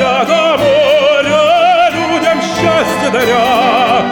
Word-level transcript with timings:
моря 0.00 0.24
до 0.24 0.58
моря 0.58 1.90
людям 1.92 2.40
счастье 2.40 3.10
даря, 3.12 4.02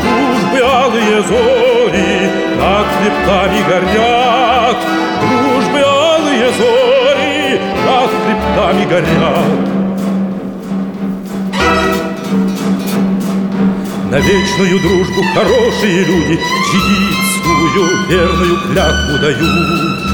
Дружбы 0.00 0.60
алые 0.60 1.22
зори 1.22 2.30
над 2.58 2.86
хребтами 2.96 3.62
горят, 3.68 4.76
Дружбы 5.20 5.80
алые 5.80 6.50
зори 6.58 7.60
над 7.86 8.10
хребтами 8.10 8.84
горят. 8.84 9.74
На 14.10 14.20
вечную 14.20 14.80
дружбу 14.80 15.22
хорошие 15.34 16.04
люди 16.04 16.38
Чигитскую 16.70 18.08
верную 18.08 18.56
клятву 18.68 19.18
дают. 19.20 20.13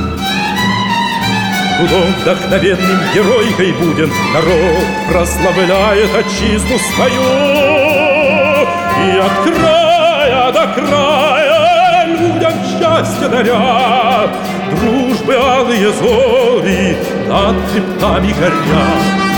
Трудом 1.81 2.13
вдохновенным 2.21 3.01
геройкой 3.15 3.73
будем 3.73 4.13
Народ 4.35 4.85
прославляет 5.09 6.15
отчизну 6.15 6.79
свою. 6.79 7.23
И 9.03 9.17
от 9.17 9.33
края 9.45 10.53
до 10.53 10.67
края 10.75 12.07
людям 12.07 12.53
счастье 12.67 13.29
даря 13.29 14.29
Дружбы 14.71 15.35
алые 15.35 15.91
зори 15.93 16.99
над 17.27 17.57
хребтами 17.71 18.35
горят 18.39 19.30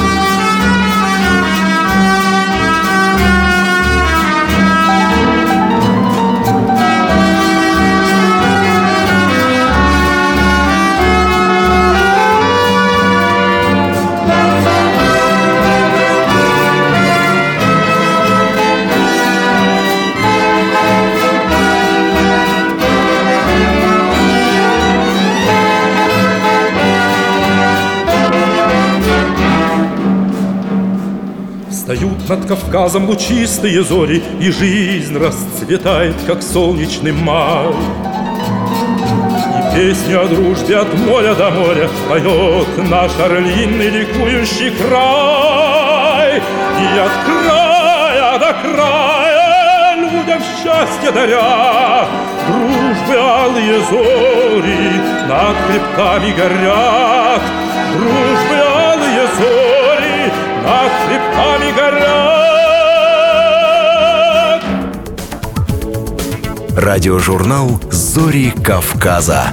над 32.36 32.46
Кавказом 32.46 33.08
лучистые 33.08 33.82
зори, 33.82 34.22
И 34.40 34.50
жизнь 34.50 35.16
расцветает, 35.18 36.16
как 36.26 36.42
солнечный 36.42 37.12
май. 37.12 37.66
И 39.58 39.76
песню 39.76 40.22
о 40.22 40.28
дружбе 40.28 40.78
от 40.78 40.94
моря 40.94 41.34
до 41.34 41.50
моря 41.50 41.88
Поет 42.08 42.90
наш 42.90 43.12
орлиный 43.20 43.90
ликующий 43.90 44.70
край. 44.70 46.36
И 46.38 46.98
от 46.98 47.12
края 47.26 48.38
до 48.38 48.54
края 48.62 49.96
людям 49.96 50.40
счастье 50.40 51.10
даря, 51.12 52.06
Дружбы 52.48 53.14
алые 53.14 53.78
зори 53.90 54.90
над 55.28 55.56
хребтами 55.66 56.32
горят, 56.32 57.42
Дружбы 57.92 58.61
над 60.62 60.92
хребтами 61.06 61.72
горят. 61.76 62.22
Радиожурнал 66.76 67.80
«Зори 67.90 68.50
Кавказа». 68.50 69.52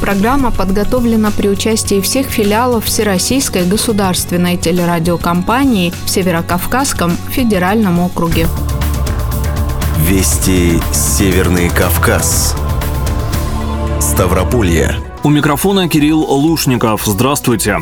Программа 0.00 0.50
подготовлена 0.50 1.30
при 1.30 1.48
участии 1.48 2.00
всех 2.00 2.26
филиалов 2.26 2.86
Всероссийской 2.86 3.64
государственной 3.64 4.56
телерадиокомпании 4.56 5.92
в 6.04 6.10
Северокавказском 6.10 7.16
федеральном 7.30 8.00
округе. 8.00 8.48
Вести 9.98 10.80
Северный 10.92 11.68
Кавказ. 11.68 12.56
Ставрополье. 14.00 15.09
У 15.22 15.28
микрофона 15.28 15.88
Кирилл 15.88 16.20
Лушников. 16.22 17.02
Здравствуйте. 17.04 17.78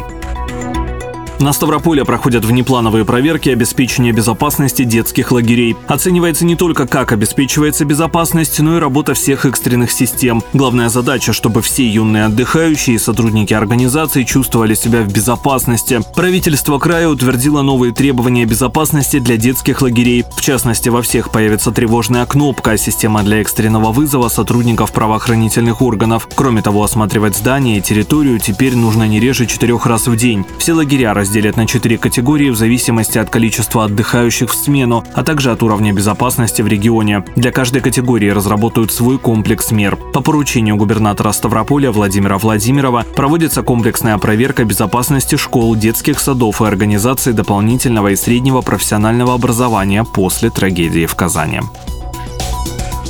На 1.41 1.53
Ставрополе 1.53 2.05
проходят 2.05 2.45
внеплановые 2.45 3.05
проверки 3.05 3.49
обеспечения 3.49 4.11
безопасности 4.11 4.83
детских 4.83 5.31
лагерей. 5.31 5.77
Оценивается 5.87 6.45
не 6.45 6.57
только, 6.57 6.85
как 6.85 7.13
обеспечивается 7.13 7.85
безопасность, 7.85 8.59
но 8.59 8.77
и 8.77 8.81
работа 8.81 9.15
всех 9.15 9.47
экстренных 9.47 9.93
систем. 9.93 10.43
Главная 10.53 10.89
задача, 10.89 11.33
чтобы 11.33 11.63
все 11.63 11.87
юные 11.87 12.25
отдыхающие 12.25 12.97
и 12.97 12.99
сотрудники 12.99 13.55
организации 13.55 14.25
чувствовали 14.25 14.75
себя 14.75 15.03
в 15.03 15.13
безопасности. 15.13 16.01
Правительство 16.17 16.81
края 16.81 17.09
утвердило 17.09 17.63
новые 17.63 17.95
требования 17.95 18.45
безопасности 18.45 19.21
для 19.21 19.37
детских 19.37 19.81
лагерей. 19.81 20.25
В 20.37 20.41
частности, 20.41 20.89
во 20.89 21.03
всех 21.03 21.31
появится 21.31 21.71
тревожная 21.71 22.27
кнопка, 22.27 22.77
система 22.77 23.23
для 23.23 23.41
экстренного 23.41 23.93
вызова 23.93 24.29
сотрудников 24.29 24.93
правоохранительных 24.93 25.83
органов. 25.83 26.29
Кроме 26.35 26.63
того, 26.63 26.83
осматривать 26.83 27.37
здание 27.37 27.79
и 27.79 27.81
территорию 27.81 28.41
теперь 28.41 28.75
нужно 28.75 29.07
не 29.07 29.21
реже 29.21 29.47
четырех 29.47 29.87
раз 29.87 30.09
в 30.09 30.17
день. 30.17 30.45
Все 30.59 30.73
лагеря 30.73 31.15
разделят 31.29 31.59
на 31.59 31.67
четыре 31.67 31.99
категории 31.99 32.49
в 32.49 32.57
зависимости 32.57 33.19
от 33.19 33.29
количества 33.29 33.85
отдыхающих 33.85 34.51
в 34.51 34.55
смену, 34.55 35.05
а 35.13 35.23
также 35.23 35.51
от 35.51 35.63
уровня 35.63 35.93
безопасности 35.93 36.63
в 36.63 36.67
регионе. 36.67 37.23
Для 37.37 37.53
каждой 37.53 37.83
категории 37.83 38.31
разработают 38.31 38.93
свой 38.93 39.19
комплекс 39.19 39.71
мер. 39.71 39.97
По 40.15 40.23
поручению 40.23 40.77
губернатора 40.77 41.33
Ставрополя 41.33 41.93
Владимира 41.93 42.39
Владимирова 42.39 43.05
проводится 43.15 43.63
комплексная 43.63 44.17
проверка 44.17 44.65
безопасности 44.65 45.37
школ, 45.37 45.77
детских 45.77 46.19
садов 46.19 46.63
и 46.63 46.65
организаций 46.65 47.35
дополнительного 47.35 48.09
и 48.09 48.17
среднего 48.17 48.63
профессионального 48.63 49.35
образования 49.35 50.05
после 50.05 50.49
трагедии 50.49 51.05
в 51.05 51.15
Казани. 51.15 51.61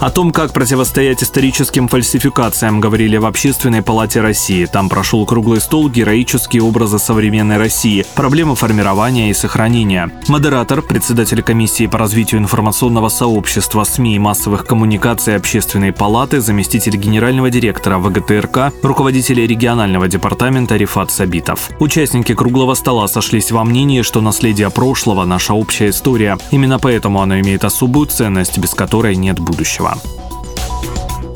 О 0.00 0.10
том, 0.10 0.30
как 0.30 0.52
противостоять 0.52 1.24
историческим 1.24 1.88
фальсификациям, 1.88 2.80
говорили 2.80 3.16
в 3.16 3.26
Общественной 3.26 3.82
палате 3.82 4.20
России. 4.20 4.64
Там 4.66 4.88
прошел 4.88 5.26
круглый 5.26 5.60
стол 5.60 5.90
«Героические 5.90 6.62
образы 6.62 7.00
современной 7.00 7.56
России. 7.56 8.06
Проблемы 8.14 8.54
формирования 8.54 9.30
и 9.30 9.34
сохранения». 9.34 10.12
Модератор, 10.28 10.82
председатель 10.82 11.42
комиссии 11.42 11.88
по 11.88 11.98
развитию 11.98 12.40
информационного 12.40 13.08
сообщества 13.08 13.82
СМИ 13.82 14.14
и 14.14 14.18
массовых 14.20 14.66
коммуникаций 14.66 15.34
Общественной 15.34 15.92
палаты, 15.92 16.40
заместитель 16.40 16.96
генерального 16.96 17.50
директора 17.50 17.98
ВГТРК, 17.98 18.72
руководитель 18.84 19.44
регионального 19.44 20.06
департамента 20.06 20.76
Рифат 20.76 21.10
Сабитов. 21.10 21.70
Участники 21.80 22.36
круглого 22.36 22.74
стола 22.74 23.08
сошлись 23.08 23.50
во 23.50 23.64
мнении, 23.64 24.02
что 24.02 24.20
наследие 24.20 24.70
прошлого– 24.70 25.24
наша 25.26 25.54
общая 25.54 25.90
история. 25.90 26.38
Именно 26.52 26.78
поэтому 26.78 27.20
оно 27.20 27.40
имеет 27.40 27.64
особую 27.64 28.06
ценность, 28.06 28.58
без 28.58 28.74
которой 28.74 29.16
нет 29.16 29.40
будущего. 29.40 29.87
вам. 29.88 30.37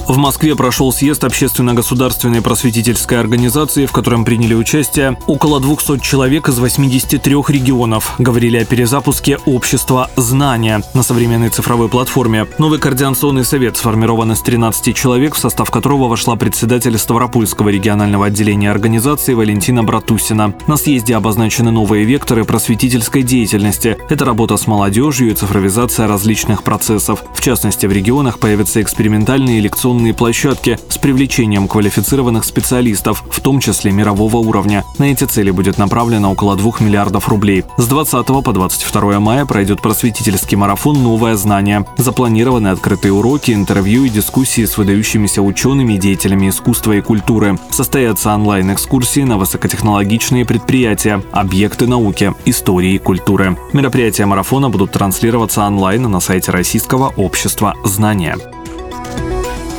В 0.09 0.17
Москве 0.17 0.57
прошел 0.57 0.93
съезд 0.93 1.23
общественно-государственной 1.23 2.43
просветительской 2.43 3.21
организации, 3.21 3.87
в 3.87 3.93
котором 3.93 4.25
приняли 4.25 4.53
участие 4.53 5.17
около 5.29 5.61
200 5.61 6.01
человек 6.01 6.49
из 6.49 6.59
83 6.59 7.35
регионов. 7.49 8.15
Говорили 8.19 8.57
о 8.59 8.65
перезапуске 8.65 9.39
общества 9.47 10.11
знания 10.17 10.83
на 10.93 11.05
современной 11.05 11.51
цифровой 11.51 11.89
платформе. 11.89 12.49
Новый 12.59 12.81
координационный 12.81 13.45
совет 13.45 13.77
сформирован 13.77 14.33
из 14.33 14.41
13 14.41 14.95
человек, 14.95 15.37
в 15.37 15.39
состав 15.39 15.71
которого 15.71 16.09
вошла 16.09 16.35
председатель 16.35 16.99
Ставропольского 16.99 17.69
регионального 17.69 18.27
отделения 18.27 18.73
организации 18.73 19.35
Валентина 19.35 19.85
Братусина. 19.85 20.53
На 20.67 20.77
съезде 20.77 21.15
обозначены 21.15 21.71
новые 21.71 22.05
векторы 22.05 22.45
просветительской 22.45 23.23
деятельности. 23.23 23.97
Это 24.09 24.25
работа 24.25 24.57
с 24.57 24.67
молодежью 24.67 25.31
и 25.31 25.35
цифровизация 25.35 26.09
различных 26.09 26.65
процессов. 26.65 27.23
В 27.35 27.41
частности, 27.41 27.87
в 27.87 27.93
регионах 27.93 28.41
появятся 28.41 28.83
экспериментальные 28.83 29.61
лекционные 29.61 29.93
площадки 30.11 30.77
с 30.89 30.99
привлечением 30.99 31.69
квалифицированных 31.69 32.45
специалистов, 32.45 33.23
в 33.31 33.41
том 33.41 33.61
числе 33.61 33.93
мирового 33.93 34.39
уровня. 34.39 34.83
На 34.99 35.05
эти 35.05 35.23
цели 35.23 35.53
будет 35.53 35.79
направлено 35.79 36.33
около 36.33 36.57
2 36.57 36.73
миллиардов 36.81 37.29
рублей. 37.29 37.65
С 37.77 37.87
20 37.87 38.27
по 38.27 38.53
22 38.53 39.21
мая 39.21 39.47
пройдет 39.47 39.81
просветительский 39.81 40.57
марафон 40.57 41.03
«Новое 41.03 41.37
знание». 41.37 41.87
Запланированы 41.97 42.69
открытые 42.69 43.13
уроки, 43.13 43.53
интервью 43.53 44.05
и 44.05 44.09
дискуссии 44.09 44.65
с 44.65 44.77
выдающимися 44.77 45.43
учеными 45.43 45.97
деятелями 45.97 46.49
искусства 46.49 46.93
и 46.93 47.01
культуры. 47.01 47.59
Состоятся 47.71 48.35
онлайн-экскурсии 48.35 49.21
на 49.21 49.39
высокотехнологичные 49.39 50.45
предприятия, 50.45 51.23
объекты 51.33 51.87
науки, 51.87 52.35
истории 52.45 52.95
и 52.95 52.99
культуры. 52.99 53.57
Мероприятия 53.73 54.27
марафона 54.27 54.69
будут 54.69 54.93
транслироваться 54.93 55.67
онлайн 55.67 56.03
на 56.03 56.21
сайте 56.21 56.51
Российского 56.51 57.13
общества 57.17 57.75
знания. 57.85 58.37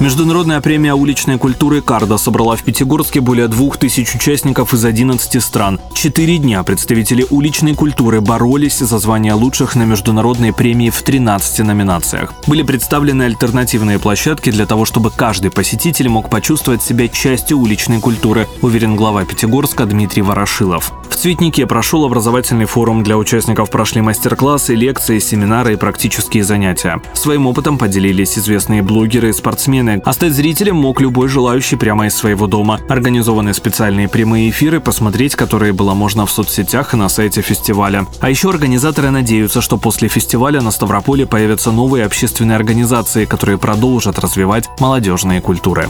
Международная 0.03 0.59
премия 0.59 0.95
уличной 0.95 1.37
культуры 1.37 1.81
«Карда» 1.81 2.17
собрала 2.17 2.57
в 2.57 2.63
Пятигорске 2.63 3.21
более 3.21 3.47
двух 3.47 3.77
тысяч 3.77 4.13
участников 4.13 4.73
из 4.73 4.83
11 4.83 5.41
стран. 5.41 5.79
Четыре 5.93 6.39
дня 6.39 6.61
представители 6.63 7.25
уличной 7.29 7.73
культуры 7.73 8.19
боролись 8.19 8.79
за 8.79 8.99
звание 8.99 9.31
лучших 9.31 9.77
на 9.77 9.83
международной 9.83 10.51
премии 10.51 10.89
в 10.89 11.01
13 11.01 11.59
номинациях. 11.59 12.33
Были 12.47 12.63
представлены 12.63 13.23
альтернативные 13.23 13.97
площадки 13.97 14.51
для 14.51 14.65
того, 14.65 14.83
чтобы 14.83 15.09
каждый 15.09 15.51
посетитель 15.51 16.09
мог 16.09 16.29
почувствовать 16.29 16.83
себя 16.83 17.07
частью 17.07 17.59
уличной 17.59 18.01
культуры, 18.01 18.49
уверен 18.61 18.97
глава 18.97 19.23
Пятигорска 19.23 19.85
Дмитрий 19.85 20.21
Ворошилов. 20.21 20.91
В 21.09 21.15
Цветнике 21.15 21.65
прошел 21.65 22.03
образовательный 22.03 22.65
форум. 22.65 23.03
Для 23.03 23.17
участников 23.17 23.69
прошли 23.69 24.01
мастер-классы, 24.01 24.75
лекции, 24.75 25.19
семинары 25.19 25.73
и 25.73 25.77
практические 25.77 26.43
занятия. 26.43 27.01
Своим 27.13 27.47
опытом 27.47 27.77
поделились 27.77 28.37
известные 28.37 28.81
блогеры 28.81 29.29
и 29.29 29.31
спортсмены. 29.33 29.92
А 30.03 30.13
стать 30.13 30.33
зрителем 30.33 30.75
мог 30.75 31.01
любой 31.01 31.27
желающий 31.27 31.75
прямо 31.75 32.07
из 32.07 32.15
своего 32.15 32.47
дома. 32.47 32.79
Организованы 32.89 33.53
специальные 33.53 34.07
прямые 34.07 34.49
эфиры, 34.49 34.79
посмотреть 34.79 35.35
которые 35.35 35.73
было 35.73 35.93
можно 35.93 36.25
в 36.25 36.31
соцсетях 36.31 36.93
и 36.93 36.97
на 36.97 37.09
сайте 37.09 37.41
фестиваля. 37.41 38.05
А 38.19 38.29
еще 38.29 38.49
организаторы 38.49 39.09
надеются, 39.09 39.61
что 39.61 39.77
после 39.77 40.07
фестиваля 40.07 40.61
на 40.61 40.71
Ставрополе 40.71 41.25
появятся 41.25 41.71
новые 41.71 42.05
общественные 42.05 42.55
организации, 42.55 43.25
которые 43.25 43.57
продолжат 43.57 44.19
развивать 44.19 44.69
молодежные 44.79 45.41
культуры. 45.41 45.89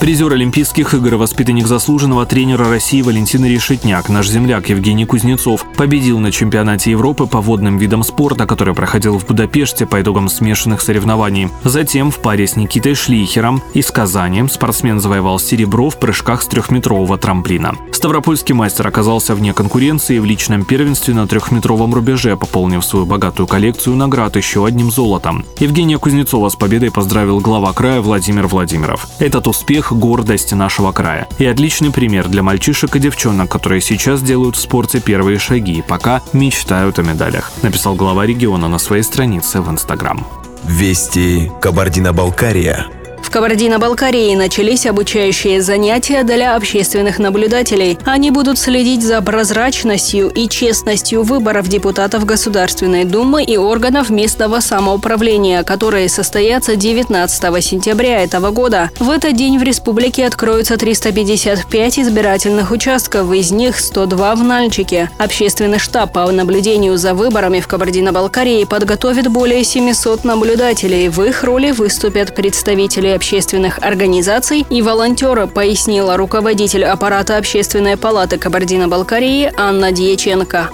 Призер 0.00 0.32
Олимпийских 0.32 0.94
игр 0.94 1.16
воспитанник 1.16 1.66
заслуженного 1.66 2.24
тренера 2.24 2.68
России 2.68 3.02
Валентина 3.02 3.46
Решетняк, 3.46 4.08
наш 4.08 4.28
земляк 4.28 4.68
Евгений 4.68 5.04
Кузнецов, 5.04 5.66
победил 5.76 6.20
на 6.20 6.30
чемпионате 6.30 6.92
Европы 6.92 7.26
по 7.26 7.40
водным 7.40 7.78
видам 7.78 8.04
спорта, 8.04 8.46
который 8.46 8.74
проходил 8.74 9.18
в 9.18 9.26
Будапеште 9.26 9.86
по 9.86 10.00
итогам 10.00 10.28
смешанных 10.28 10.82
соревнований. 10.82 11.48
Затем 11.64 12.12
в 12.12 12.18
паре 12.18 12.46
с 12.46 12.54
Никитой 12.54 12.94
Шлихером 12.94 13.60
из 13.74 13.90
Казани 13.90 14.46
спортсмен 14.48 15.00
завоевал 15.00 15.40
серебро 15.40 15.90
в 15.90 15.98
прыжках 15.98 16.42
с 16.42 16.46
трехметрового 16.46 17.18
трамплина. 17.18 17.74
Ставропольский 17.90 18.54
мастер 18.54 18.86
оказался 18.86 19.34
вне 19.34 19.52
конкуренции 19.52 20.20
в 20.20 20.24
личном 20.24 20.64
первенстве 20.64 21.12
на 21.12 21.26
трехметровом 21.26 21.92
рубеже, 21.92 22.36
пополнив 22.36 22.84
свою 22.84 23.04
богатую 23.04 23.48
коллекцию 23.48 23.96
наград 23.96 24.36
еще 24.36 24.64
одним 24.64 24.92
золотом. 24.92 25.44
Евгения 25.58 25.98
Кузнецова 25.98 26.50
с 26.50 26.54
победой 26.54 26.92
поздравил 26.92 27.40
глава 27.40 27.72
края 27.72 28.00
Владимир 28.00 28.46
Владимиров. 28.46 29.08
Этот 29.18 29.48
успех– 29.48 29.87
гордость 29.92 30.52
нашего 30.52 30.92
края. 30.92 31.26
И 31.38 31.46
отличный 31.46 31.90
пример 31.90 32.28
для 32.28 32.42
мальчишек 32.42 32.96
и 32.96 32.98
девчонок, 32.98 33.50
которые 33.50 33.80
сейчас 33.80 34.22
делают 34.22 34.56
в 34.56 34.60
спорте 34.60 35.00
первые 35.00 35.38
шаги 35.38 35.78
и 35.78 35.82
пока 35.82 36.22
мечтают 36.32 36.98
о 36.98 37.02
медалях, 37.02 37.52
написал 37.62 37.94
глава 37.94 38.26
региона 38.26 38.68
на 38.68 38.78
своей 38.78 39.02
странице 39.02 39.60
в 39.60 39.70
Инстаграм. 39.70 40.26
Вести 40.64 41.50
Кабардино-Балкария– 41.60 42.86
в 43.28 43.30
Кабардино-Балкарии 43.30 44.34
начались 44.34 44.86
обучающие 44.86 45.60
занятия 45.60 46.22
для 46.22 46.56
общественных 46.56 47.18
наблюдателей. 47.18 47.98
Они 48.06 48.30
будут 48.30 48.58
следить 48.58 49.02
за 49.02 49.20
прозрачностью 49.20 50.30
и 50.30 50.48
честностью 50.48 51.22
выборов 51.22 51.68
депутатов 51.68 52.24
Государственной 52.24 53.04
Думы 53.04 53.44
и 53.44 53.58
органов 53.58 54.08
местного 54.08 54.60
самоуправления, 54.60 55.62
которые 55.62 56.08
состоятся 56.08 56.74
19 56.74 57.62
сентября 57.62 58.22
этого 58.22 58.50
года. 58.50 58.88
В 58.98 59.10
этот 59.10 59.36
день 59.36 59.58
в 59.58 59.62
республике 59.62 60.24
откроются 60.24 60.78
355 60.78 61.98
избирательных 61.98 62.70
участков, 62.70 63.30
из 63.34 63.50
них 63.50 63.78
102 63.78 64.36
в 64.36 64.42
Нальчике. 64.42 65.10
Общественный 65.18 65.78
штаб 65.78 66.14
по 66.14 66.30
наблюдению 66.32 66.96
за 66.96 67.12
выборами 67.12 67.60
в 67.60 67.68
Кабардино-Балкарии 67.68 68.64
подготовит 68.64 69.28
более 69.28 69.64
700 69.64 70.24
наблюдателей. 70.24 71.10
В 71.10 71.22
их 71.24 71.44
роли 71.44 71.72
выступят 71.72 72.34
представители 72.34 73.17
общественных 73.18 73.80
организаций 73.80 74.64
и 74.70 74.80
волонтеры, 74.80 75.48
пояснила 75.48 76.16
руководитель 76.16 76.84
аппарата 76.84 77.36
Общественной 77.36 77.96
палаты 77.96 78.38
Кабардино-Балкарии 78.38 79.52
Анна 79.56 79.90
Дьяченко. 79.90 80.70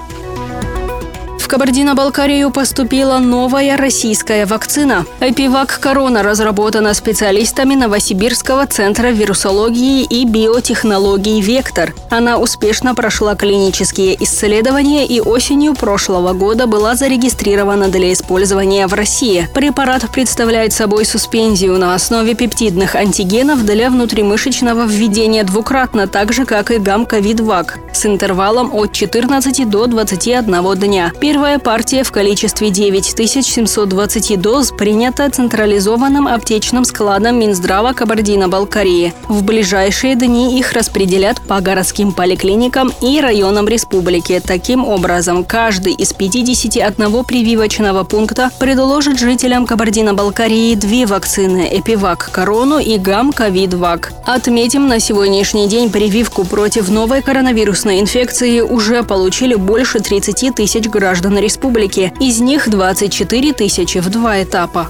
В 1.44 1.46
Кабардино-Балкарию 1.46 2.50
поступила 2.50 3.18
новая 3.18 3.76
российская 3.76 4.46
вакцина. 4.46 5.04
Эпивак 5.20 5.78
Корона 5.78 6.22
разработана 6.22 6.94
специалистами 6.94 7.74
Новосибирского 7.74 8.66
центра 8.66 9.08
вирусологии 9.08 10.04
и 10.04 10.24
биотехнологий 10.24 11.42
«Вектор». 11.42 11.94
Она 12.08 12.38
успешно 12.38 12.94
прошла 12.94 13.34
клинические 13.34 14.16
исследования 14.24 15.06
и 15.06 15.20
осенью 15.20 15.74
прошлого 15.74 16.32
года 16.32 16.66
была 16.66 16.94
зарегистрирована 16.94 17.88
для 17.88 18.14
использования 18.14 18.86
в 18.86 18.94
России. 18.94 19.46
Препарат 19.52 20.10
представляет 20.10 20.72
собой 20.72 21.04
суспензию 21.04 21.76
на 21.76 21.94
основе 21.94 22.34
пептидных 22.34 22.94
антигенов 22.94 23.66
для 23.66 23.90
внутримышечного 23.90 24.86
введения 24.86 25.44
двукратно, 25.44 26.08
так 26.08 26.32
же, 26.32 26.46
как 26.46 26.70
и 26.70 26.78
гамковид-вак, 26.78 27.80
с 27.92 28.06
интервалом 28.06 28.74
от 28.74 28.92
14 28.92 29.68
до 29.68 29.86
21 29.86 30.74
дня. 30.76 31.12
Первая 31.34 31.58
партия 31.58 32.04
в 32.04 32.12
количестве 32.12 32.70
9720 32.70 34.40
доз 34.40 34.70
принята 34.70 35.28
централизованным 35.28 36.28
аптечным 36.28 36.84
складом 36.84 37.40
Минздрава 37.40 37.92
Кабардино-Балкарии. 37.92 39.12
В 39.28 39.42
ближайшие 39.42 40.14
дни 40.14 40.56
их 40.56 40.72
распределят 40.74 41.40
по 41.40 41.60
городским 41.60 42.12
поликлиникам 42.12 42.92
и 43.02 43.20
районам 43.20 43.66
республики. 43.66 44.40
Таким 44.46 44.86
образом, 44.86 45.42
каждый 45.42 45.94
из 45.94 46.12
51 46.12 47.24
прививочного 47.24 48.04
пункта 48.04 48.52
предложит 48.60 49.18
жителям 49.18 49.66
Кабардино-Балкарии 49.66 50.76
две 50.76 51.04
вакцины– 51.04 51.68
Эпивак 51.72 52.30
Корону 52.30 52.78
и 52.78 52.96
Гам 52.96 53.32
Ковид 53.32 53.74
Вак. 53.74 54.12
Отметим, 54.24 54.86
на 54.86 55.00
сегодняшний 55.00 55.66
день 55.66 55.90
прививку 55.90 56.44
против 56.44 56.88
новой 56.90 57.22
коронавирусной 57.22 57.98
инфекции 57.98 58.60
уже 58.60 59.02
получили 59.02 59.56
больше 59.56 59.98
30 59.98 60.54
тысяч 60.54 60.84
граждан 60.84 61.23
граждан 61.24 61.38
республики. 61.42 62.12
Из 62.20 62.40
них 62.40 62.68
24 62.68 63.54
тысячи 63.54 63.98
в 63.98 64.10
два 64.10 64.42
этапа. 64.42 64.88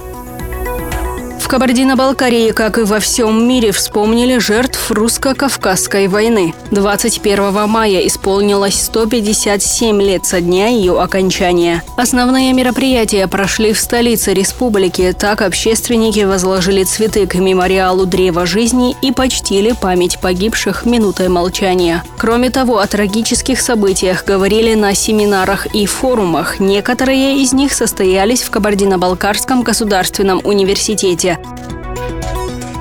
В 1.45 1.47
Кабардино-Балкарии, 1.47 2.49
как 2.53 2.79
и 2.79 2.81
во 2.81 2.99
всем 2.99 3.47
мире, 3.47 3.71
вспомнили 3.71 4.39
жертв 4.39 4.89
русско-кавказской 4.89 6.07
войны. 6.07 6.55
21 6.71 7.69
мая 7.69 7.99
исполнилось 7.99 8.81
157 8.81 10.01
лет 10.01 10.25
со 10.25 10.41
дня 10.41 10.69
ее 10.69 10.99
окончания. 10.99 11.83
Основные 11.97 12.51
мероприятия 12.51 13.27
прошли 13.27 13.73
в 13.73 13.79
столице 13.79 14.33
республики. 14.33 15.15
Так 15.17 15.43
общественники 15.43 16.21
возложили 16.21 16.83
цветы 16.83 17.27
к 17.27 17.35
мемориалу 17.35 18.07
Древа 18.07 18.47
жизни 18.47 18.95
и 19.03 19.11
почтили 19.11 19.75
память 19.79 20.19
погибших 20.19 20.87
минутой 20.87 21.29
молчания. 21.29 22.03
Кроме 22.17 22.49
того, 22.49 22.79
о 22.79 22.87
трагических 22.87 23.61
событиях 23.61 24.25
говорили 24.25 24.73
на 24.73 24.95
семинарах 24.95 25.67
и 25.75 25.85
форумах. 25.85 26.59
Некоторые 26.59 27.43
из 27.43 27.53
них 27.53 27.71
состоялись 27.71 28.41
в 28.41 28.49
Кабардино-Балкарском 28.49 29.61
государственном 29.61 30.41
университете. 30.43 31.34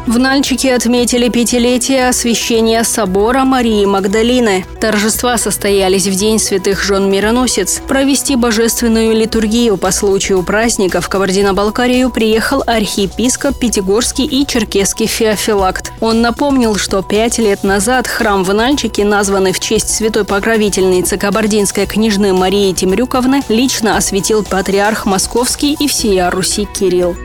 В 0.07 0.19
Нальчике 0.19 0.75
отметили 0.75 1.29
пятилетие 1.29 2.09
освящения 2.09 2.85
собора 2.85 3.45
Марии 3.45 3.85
Магдалины. 3.85 4.65
Торжества 4.81 5.39
состоялись 5.39 6.07
в 6.07 6.15
День 6.15 6.39
святых 6.39 6.85
жен 6.85 7.11
мироносец. 7.11 7.81
Провести 7.89 8.37
божественную 8.37 9.13
литургию 9.13 9.77
по 9.77 9.91
случаю 9.91 10.45
праздника 10.45 11.01
в 11.01 11.09
Кабардино-Балкарию 11.09 12.11
приехал 12.11 12.63
архиепископ 12.65 13.59
Пятигорский 13.59 14.27
и 14.27 14.47
Черкесский 14.47 15.07
Феофилакт. 15.07 15.93
Он 16.01 16.21
напомнил, 16.21 16.77
что 16.77 17.03
пять 17.03 17.39
лет 17.39 17.65
назад 17.65 18.07
храм 18.07 18.45
в 18.45 18.55
Нальчике, 18.55 19.05
названный 19.05 19.53
в 19.53 19.59
честь 19.59 19.89
святой 19.89 20.25
покровительницы 20.25 21.17
кабардинской 21.17 21.87
княжны 21.87 22.33
Марии 22.35 22.73
Темрюковны, 22.73 23.43
лично 23.49 23.97
осветил 23.97 24.45
патриарх 24.45 25.07
Московский 25.07 25.77
и 25.81 25.89
всея 25.89 26.31
Руси 26.31 26.69
Кирилл. 26.73 27.17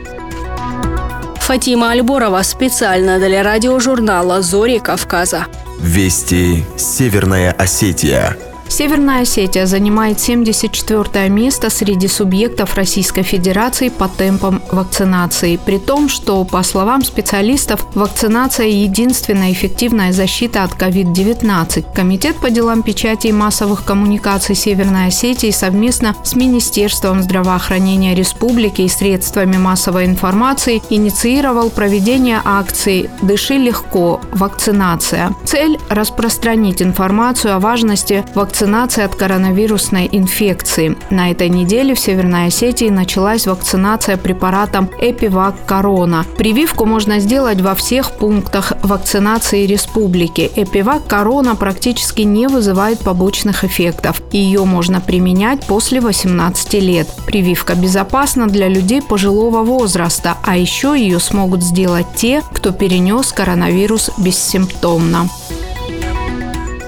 Фатима 1.50 1.90
Альборова 1.90 2.42
специально 2.42 3.18
для 3.18 3.42
радиожурнала 3.42 4.40
«Зори 4.40 4.78
Кавказа». 4.78 5.48
Вести 5.80 6.64
Северная 6.76 7.50
Осетия. 7.50 8.36
Северная 8.70 9.22
Осетия 9.22 9.66
занимает 9.66 10.20
74 10.20 11.28
место 11.28 11.70
среди 11.70 12.06
субъектов 12.06 12.76
Российской 12.76 13.22
Федерации 13.22 13.88
по 13.88 14.06
темпам 14.06 14.62
вакцинации, 14.70 15.58
при 15.66 15.78
том, 15.78 16.08
что, 16.08 16.44
по 16.44 16.62
словам 16.62 17.02
специалистов, 17.02 17.84
вакцинация– 17.96 18.66
единственная 18.68 19.52
эффективная 19.52 20.12
защита 20.12 20.62
от 20.62 20.74
COVID-19. 20.80 21.92
Комитет 21.92 22.36
по 22.36 22.48
делам 22.48 22.84
печати 22.84 23.26
и 23.26 23.32
массовых 23.32 23.84
коммуникаций 23.84 24.54
Северной 24.54 25.08
Осетии 25.08 25.50
совместно 25.50 26.14
с 26.22 26.36
Министерством 26.36 27.22
здравоохранения 27.22 28.14
республики 28.14 28.82
и 28.82 28.88
средствами 28.88 29.56
массовой 29.56 30.04
информации 30.04 30.80
инициировал 30.90 31.70
проведение 31.70 32.40
акции 32.44 33.10
«Дыши 33.20 33.54
легко. 33.54 34.20
Вакцинация». 34.30 35.34
Цель– 35.44 35.76
распространить 35.88 36.80
информацию 36.80 37.56
о 37.56 37.58
важности 37.58 38.24
вакцинации 38.36 38.59
вакцинации 38.60 39.04
от 39.04 39.14
коронавирусной 39.14 40.06
инфекции. 40.12 40.94
На 41.08 41.30
этой 41.30 41.48
неделе 41.48 41.94
в 41.94 41.98
Северной 41.98 42.48
Осетии 42.48 42.90
началась 42.90 43.46
вакцинация 43.46 44.18
препаратом 44.18 44.90
Эпивак 45.00 45.54
Корона. 45.64 46.26
Прививку 46.36 46.84
можно 46.84 47.20
сделать 47.20 47.62
во 47.62 47.74
всех 47.74 48.18
пунктах 48.18 48.74
вакцинации 48.82 49.64
республики. 49.64 50.50
Эпивак 50.56 51.06
Корона 51.06 51.56
практически 51.56 52.20
не 52.20 52.48
вызывает 52.48 52.98
побочных 53.00 53.64
эффектов. 53.64 54.20
Ее 54.30 54.66
можно 54.66 55.00
применять 55.00 55.64
после 55.64 56.02
18 56.02 56.74
лет. 56.74 57.08
Прививка 57.24 57.74
безопасна 57.74 58.46
для 58.46 58.68
людей 58.68 59.00
пожилого 59.00 59.62
возраста, 59.62 60.36
а 60.42 60.58
еще 60.58 60.94
ее 60.98 61.18
смогут 61.18 61.62
сделать 61.62 62.08
те, 62.14 62.42
кто 62.52 62.72
перенес 62.72 63.32
коронавирус 63.32 64.10
бессимптомно. 64.18 65.30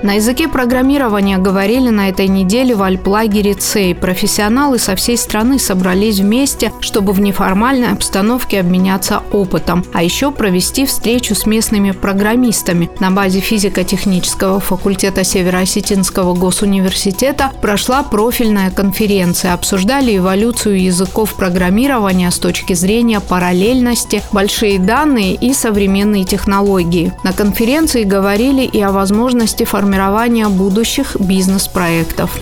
На 0.02 0.14
языке 0.14 0.49
программирования 0.49 1.38
говорили 1.38 1.88
на 1.88 2.09
этой 2.09 2.26
неделе 2.26 2.75
в 2.75 2.82
альплагере 2.82 3.54
ЦЕЙ. 3.54 3.94
Профессионалы 3.94 4.80
со 4.80 4.97
всей 4.97 5.16
страны 5.16 5.61
собрались 5.61 6.18
вместе, 6.18 6.73
чтобы 6.80 7.12
в 7.12 7.21
неформальной 7.21 7.92
обстановке 7.92 8.59
обменяться 8.59 9.23
опытом, 9.30 9.85
а 9.92 10.02
еще 10.02 10.32
провести 10.32 10.87
встречу 10.87 11.37
с 11.37 11.47
местными 11.47 11.92
программистами. 11.92 12.90
На 12.99 13.12
базе 13.12 13.38
физико-технического 13.38 14.59
факультета 14.59 15.23
Северо-Осетинского 15.23 16.35
госуниверситета 16.35 17.52
прошла 17.62 18.02
профильная 18.02 18.73
конференция. 18.73 19.54
Обсуждали 19.54 20.16
эволюцию 20.16 20.82
языков 20.82 21.35
программирования 21.35 22.32
с 22.32 22.40
точки 22.40 22.73
зрения 22.73 23.21
параллельности, 23.21 24.21
большие 24.32 24.80
данные 24.80 25.37
и 25.37 25.54
современные 25.54 26.25
технологии. 26.25 27.12
На 27.23 27.32
конференции 27.32 28.02
говорили 28.02 28.62
и 28.62 28.80
о 28.80 28.90
возможности 28.90 29.62
формирования 29.62 29.91
формирования 29.92 30.49
будущих 30.49 31.16
бизнес-проектов. 31.20 32.40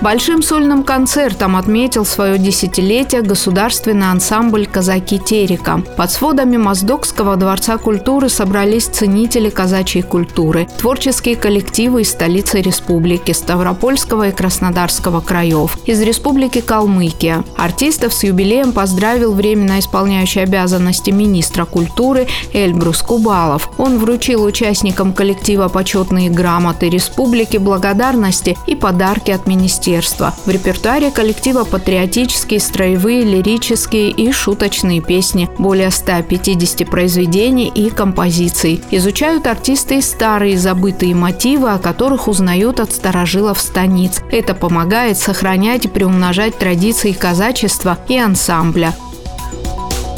Большим 0.00 0.42
сольным 0.42 0.82
концертом 0.82 1.56
отметил 1.56 2.06
свое 2.06 2.38
десятилетие 2.38 3.20
государственный 3.20 4.10
ансамбль 4.10 4.66
«Казаки 4.66 5.18
Терека». 5.18 5.82
Под 5.98 6.10
сводами 6.10 6.56
Моздокского 6.56 7.36
дворца 7.36 7.76
культуры 7.76 8.30
собрались 8.30 8.86
ценители 8.86 9.50
казачьей 9.50 10.02
культуры, 10.02 10.66
творческие 10.78 11.36
коллективы 11.36 12.00
из 12.00 12.12
столицы 12.12 12.62
республики, 12.62 13.32
Ставропольского 13.32 14.28
и 14.28 14.32
Краснодарского 14.32 15.20
краев, 15.20 15.76
из 15.84 16.00
республики 16.00 16.62
Калмыкия. 16.62 17.44
Артистов 17.58 18.14
с 18.14 18.22
юбилеем 18.24 18.72
поздравил 18.72 19.34
временно 19.34 19.78
исполняющий 19.80 20.40
обязанности 20.40 21.10
министра 21.10 21.66
культуры 21.66 22.26
Эльбрус 22.54 23.02
Кубалов. 23.02 23.68
Он 23.76 23.98
вручил 23.98 24.44
участникам 24.44 25.12
коллектива 25.12 25.68
почетные 25.68 26.30
грамоты 26.30 26.88
республики, 26.88 27.58
благодарности 27.58 28.56
и 28.66 28.74
подарки 28.74 29.30
от 29.30 29.46
министерства 29.46 29.89
министерства. 29.90 30.34
В 30.46 30.50
репертуаре 30.50 31.10
коллектива 31.10 31.64
патриотические, 31.64 32.60
строевые, 32.60 33.24
лирические 33.24 34.10
и 34.10 34.32
шуточные 34.32 35.00
песни. 35.00 35.48
Более 35.58 35.90
150 35.90 36.88
произведений 36.88 37.68
и 37.74 37.90
композиций. 37.90 38.82
Изучают 38.90 39.46
артисты 39.46 40.00
старые 40.02 40.56
забытые 40.56 41.14
мотивы, 41.14 41.70
о 41.70 41.78
которых 41.78 42.28
узнают 42.28 42.80
от 42.80 42.92
старожилов 42.92 43.60
станиц. 43.60 44.20
Это 44.30 44.54
помогает 44.54 45.18
сохранять 45.18 45.84
и 45.86 45.88
приумножать 45.88 46.58
традиции 46.58 47.12
казачества 47.12 47.98
и 48.08 48.16
ансамбля. 48.16 48.94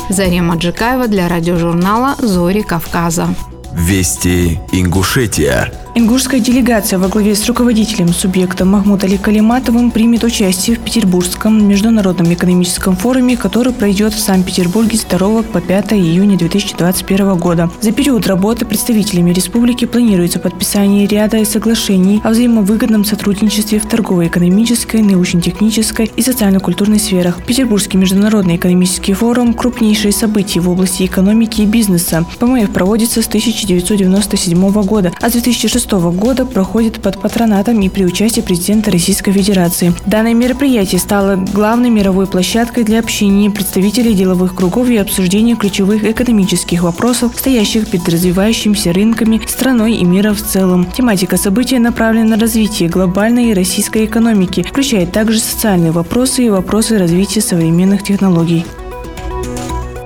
Зарема 0.08 0.56
Джикаева 0.56 1.08
для 1.08 1.28
радиожурнала 1.28 2.16
«Зори 2.18 2.62
Кавказа». 2.62 3.34
Вести 3.72 4.60
Ингушетия. 4.72 5.72
Ингушская 5.94 6.40
делегация 6.40 6.98
во 6.98 7.08
главе 7.08 7.34
с 7.34 7.46
руководителем 7.46 8.14
субъекта 8.14 8.64
Махмуд 8.64 9.04
Али 9.04 9.18
Калиматовым 9.18 9.90
примет 9.90 10.24
участие 10.24 10.76
в 10.76 10.80
Петербургском 10.80 11.68
международном 11.68 12.32
экономическом 12.32 12.96
форуме, 12.96 13.36
который 13.36 13.74
пройдет 13.74 14.14
в 14.14 14.18
Санкт-Петербурге 14.18 14.96
с 14.96 15.04
2 15.04 15.42
по 15.42 15.60
5 15.60 15.92
июня 15.92 16.38
2021 16.38 17.36
года. 17.36 17.70
За 17.82 17.92
период 17.92 18.26
работы 18.26 18.64
представителями 18.64 19.32
республики 19.34 19.84
планируется 19.84 20.38
подписание 20.38 21.06
ряда 21.06 21.44
соглашений 21.44 22.22
о 22.24 22.30
взаимовыгодном 22.30 23.04
сотрудничестве 23.04 23.78
в 23.78 23.86
торгово-экономической, 23.86 25.02
научно-технической 25.02 26.10
и 26.16 26.22
социально-культурной 26.22 27.00
сферах. 27.00 27.44
Петербургский 27.44 27.98
международный 27.98 28.56
экономический 28.56 29.12
форум– 29.12 29.52
крупнейшее 29.54 30.12
событие 30.12 30.62
в 30.62 30.70
области 30.70 31.04
экономики 31.04 31.60
и 31.60 31.66
бизнеса. 31.66 32.24
ПМФ 32.38 32.70
проводится 32.70 33.20
с 33.20 33.26
1997 33.26 34.82
года, 34.84 35.12
а 35.20 35.28
с 35.28 35.32
2006 35.32 35.81
2006 35.86 36.18
года 36.18 36.44
проходит 36.46 37.00
под 37.00 37.20
патронатом 37.20 37.80
и 37.80 37.88
при 37.88 38.04
участии 38.04 38.40
президента 38.40 38.90
Российской 38.90 39.32
Федерации. 39.32 39.92
Данное 40.06 40.34
мероприятие 40.34 41.00
стало 41.00 41.36
главной 41.36 41.90
мировой 41.90 42.26
площадкой 42.26 42.84
для 42.84 43.00
общения 43.00 43.50
представителей 43.50 44.14
деловых 44.14 44.54
кругов 44.54 44.88
и 44.88 44.96
обсуждения 44.96 45.56
ключевых 45.56 46.04
экономических 46.04 46.82
вопросов, 46.82 47.32
стоящих 47.36 47.88
перед 47.88 48.08
развивающимися 48.08 48.92
рынками, 48.92 49.40
страной 49.46 49.94
и 49.94 50.04
мира 50.04 50.32
в 50.34 50.42
целом. 50.42 50.86
Тематика 50.92 51.36
события 51.36 51.78
направлена 51.78 52.36
на 52.36 52.38
развитие 52.38 52.88
глобальной 52.88 53.50
и 53.50 53.54
российской 53.54 54.04
экономики, 54.04 54.62
включает 54.62 55.12
также 55.12 55.40
социальные 55.40 55.92
вопросы 55.92 56.44
и 56.44 56.50
вопросы 56.50 56.98
развития 56.98 57.40
современных 57.40 58.02
технологий. 58.02 58.64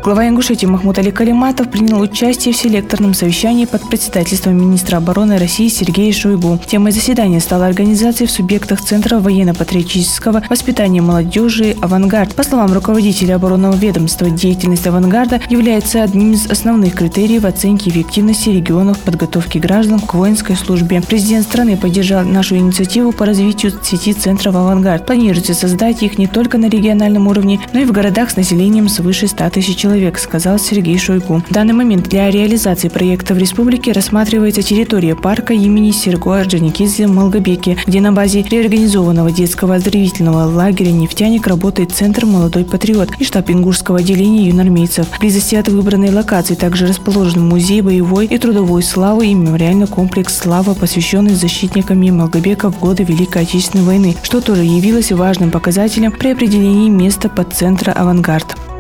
Глава 0.06 0.28
Ингушетии 0.28 0.66
Махмуд 0.66 0.98
Али 0.98 1.10
Калиматов 1.10 1.68
принял 1.68 2.00
участие 2.00 2.54
в 2.54 2.56
селекторном 2.56 3.12
совещании 3.12 3.64
под 3.64 3.82
председательством 3.90 4.56
министра 4.56 4.98
обороны 4.98 5.36
России 5.36 5.66
Сергея 5.66 6.12
Шойгу. 6.12 6.60
Темой 6.64 6.92
заседания 6.92 7.40
стала 7.40 7.66
организация 7.66 8.28
в 8.28 8.30
субъектах 8.30 8.80
Центра 8.80 9.18
военно-патриотического 9.18 10.44
воспитания 10.48 11.02
молодежи 11.02 11.74
«Авангард». 11.82 12.36
По 12.36 12.44
словам 12.44 12.72
руководителя 12.72 13.34
оборонного 13.34 13.74
ведомства, 13.74 14.30
деятельность 14.30 14.86
«Авангарда» 14.86 15.40
является 15.50 16.04
одним 16.04 16.34
из 16.34 16.48
основных 16.48 16.94
критериев 16.94 17.44
оценки 17.44 17.88
эффективности 17.88 18.50
регионов 18.50 19.00
подготовки 19.00 19.58
граждан 19.58 19.98
к 19.98 20.14
воинской 20.14 20.54
службе. 20.54 21.02
Президент 21.02 21.46
страны 21.46 21.76
поддержал 21.76 22.24
нашу 22.24 22.54
инициативу 22.54 23.10
по 23.10 23.26
развитию 23.26 23.72
сети 23.82 24.12
центров 24.12 24.54
«Авангард». 24.54 25.04
Планируется 25.04 25.54
создать 25.54 26.04
их 26.04 26.16
не 26.16 26.28
только 26.28 26.58
на 26.58 26.66
региональном 26.66 27.26
уровне, 27.26 27.58
но 27.72 27.80
и 27.80 27.84
в 27.84 27.90
городах 27.90 28.30
с 28.30 28.36
населением 28.36 28.88
свыше 28.88 29.26
100 29.26 29.50
тысяч 29.50 29.74
человек 29.74 29.95
человек, 29.96 30.18
сказал 30.18 30.58
Сергей 30.58 30.98
Шойгу. 30.98 31.42
В 31.48 31.52
данный 31.52 31.72
момент 31.72 32.10
для 32.10 32.30
реализации 32.30 32.88
проекта 32.88 33.32
в 33.32 33.38
республике 33.38 33.92
рассматривается 33.92 34.60
территория 34.60 35.16
парка 35.16 35.54
имени 35.54 35.90
Серго 35.90 36.38
Орджоникидзе 36.38 37.06
в 37.06 37.14
Малгобеке, 37.14 37.78
где 37.86 38.02
на 38.02 38.12
базе 38.12 38.42
реорганизованного 38.42 39.30
детского 39.30 39.76
оздоровительного 39.76 40.44
лагеря 40.44 40.92
«Нефтяник» 40.92 41.46
работает 41.46 41.92
Центр 41.92 42.26
«Молодой 42.26 42.66
патриот» 42.66 43.08
и 43.18 43.24
штаб 43.24 43.50
ингушского 43.50 44.00
отделения 44.00 44.48
юнормейцев. 44.48 45.06
Близости 45.18 45.54
от 45.54 45.68
выбранной 45.68 46.12
локации 46.12 46.56
также 46.56 46.86
расположен 46.86 47.48
музей 47.48 47.80
боевой 47.80 48.26
и 48.26 48.36
трудовой 48.36 48.82
славы 48.82 49.28
и 49.28 49.34
мемориальный 49.34 49.86
комплекс 49.86 50.36
«Слава», 50.36 50.74
посвященный 50.74 51.34
защитникам 51.34 51.96
Малгобека 51.96 52.70
в 52.70 52.78
годы 52.78 53.02
Великой 53.02 53.42
Отечественной 53.42 53.84
войны, 53.84 54.14
что 54.22 54.42
тоже 54.42 54.62
явилось 54.62 55.10
важным 55.10 55.50
показателем 55.50 56.12
при 56.12 56.32
определении 56.32 56.90
места 56.90 57.30
под 57.30 57.54
центра 57.54 57.92
«Авангард». 57.92 58.75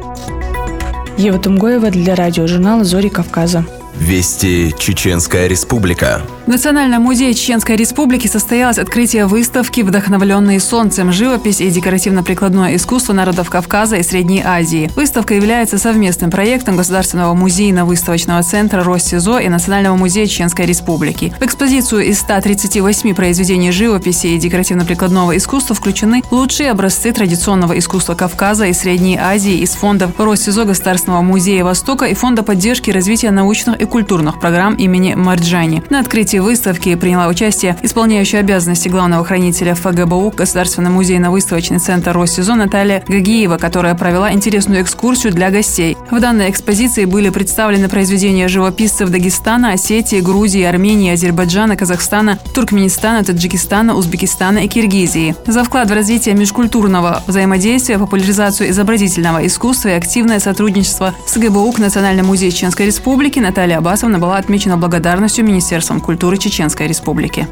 Ева 1.18 1.38
Тумгоева 1.38 1.90
для 1.90 2.14
радиожурнала 2.14 2.84
«Зори 2.84 3.08
Кавказа». 3.08 3.64
Вести 4.00 4.74
Чеченская 4.78 5.46
Республика. 5.46 6.20
В 6.44 6.48
Национальном 6.48 7.02
музее 7.02 7.34
Чеченской 7.34 7.76
Республики 7.76 8.28
состоялось 8.28 8.78
открытие 8.78 9.26
выставки 9.26 9.80
«Вдохновленные 9.80 10.60
солнцем. 10.60 11.12
Живопись 11.12 11.60
и 11.60 11.70
декоративно-прикладное 11.70 12.76
искусство 12.76 13.14
народов 13.14 13.50
Кавказа 13.50 13.96
и 13.96 14.02
Средней 14.02 14.42
Азии». 14.44 14.90
Выставка 14.94 15.34
является 15.34 15.78
совместным 15.78 16.30
проектом 16.30 16.76
Государственного 16.76 17.34
музейно-выставочного 17.34 18.42
центра 18.42 18.84
Россизо 18.84 19.38
и 19.38 19.48
Национального 19.48 19.96
музея 19.96 20.26
Чеченской 20.26 20.66
Республики. 20.66 21.34
В 21.40 21.44
экспозицию 21.44 22.02
из 22.02 22.20
138 22.20 23.14
произведений 23.14 23.72
живописи 23.72 24.28
и 24.28 24.38
декоративно-прикладного 24.38 25.36
искусства 25.36 25.74
включены 25.74 26.22
лучшие 26.30 26.70
образцы 26.70 27.12
традиционного 27.12 27.76
искусства 27.78 28.14
Кавказа 28.14 28.66
и 28.66 28.72
Средней 28.72 29.16
Азии 29.16 29.58
из 29.58 29.70
фондов 29.70 30.12
Россизо 30.18 30.64
Государственного 30.64 31.22
музея 31.22 31.64
Востока 31.64 32.04
и 32.04 32.14
Фонда 32.14 32.42
поддержки 32.42 32.90
развития 32.90 33.30
научных 33.30 33.80
и 33.80 33.85
культурных 33.86 34.40
программ 34.40 34.74
имени 34.74 35.14
Марджани. 35.14 35.82
На 35.90 36.00
открытии 36.00 36.38
выставки 36.38 36.94
приняла 36.94 37.28
участие 37.28 37.76
исполняющая 37.82 38.40
обязанности 38.40 38.88
главного 38.88 39.24
хранителя 39.24 39.74
ФГБУ 39.74 40.32
Государственный 40.36 40.90
музейно-выставочный 40.90 41.78
центр 41.78 42.12
Россезон 42.12 42.58
Наталья 42.58 43.04
Гагиева, 43.06 43.58
которая 43.58 43.94
провела 43.94 44.32
интересную 44.32 44.82
экскурсию 44.82 45.32
для 45.32 45.50
гостей. 45.50 45.96
В 46.10 46.20
данной 46.20 46.50
экспозиции 46.50 47.04
были 47.04 47.30
представлены 47.30 47.88
произведения 47.88 48.48
живописцев 48.48 49.10
Дагестана, 49.10 49.72
Осетии, 49.72 50.20
Грузии, 50.20 50.62
Армении, 50.62 51.12
Азербайджана, 51.12 51.76
Казахстана, 51.76 52.38
Туркменистана, 52.54 53.24
Таджикистана, 53.24 53.94
Узбекистана 53.94 54.60
и 54.60 54.68
Киргизии. 54.68 55.34
За 55.46 55.62
вклад 55.62 55.90
в 55.90 55.94
развитие 55.94 56.34
межкультурного 56.34 57.22
взаимодействия, 57.26 57.98
популяризацию 57.98 58.70
изобразительного 58.70 59.46
искусства 59.46 59.90
и 59.90 59.92
активное 59.92 60.40
сотрудничество 60.40 61.14
с 61.26 61.36
ГБУ 61.36 61.72
к 61.72 61.78
Национальному 61.78 62.36
Чеченской 62.36 62.86
Республики 62.86 63.38
Наталья 63.38 63.75
Абасовна 63.76 64.18
была 64.18 64.38
отмечена 64.38 64.76
благодарностью 64.76 65.44
Министерством 65.44 66.00
культуры 66.00 66.38
Чеченской 66.38 66.86
Республики. 66.88 67.46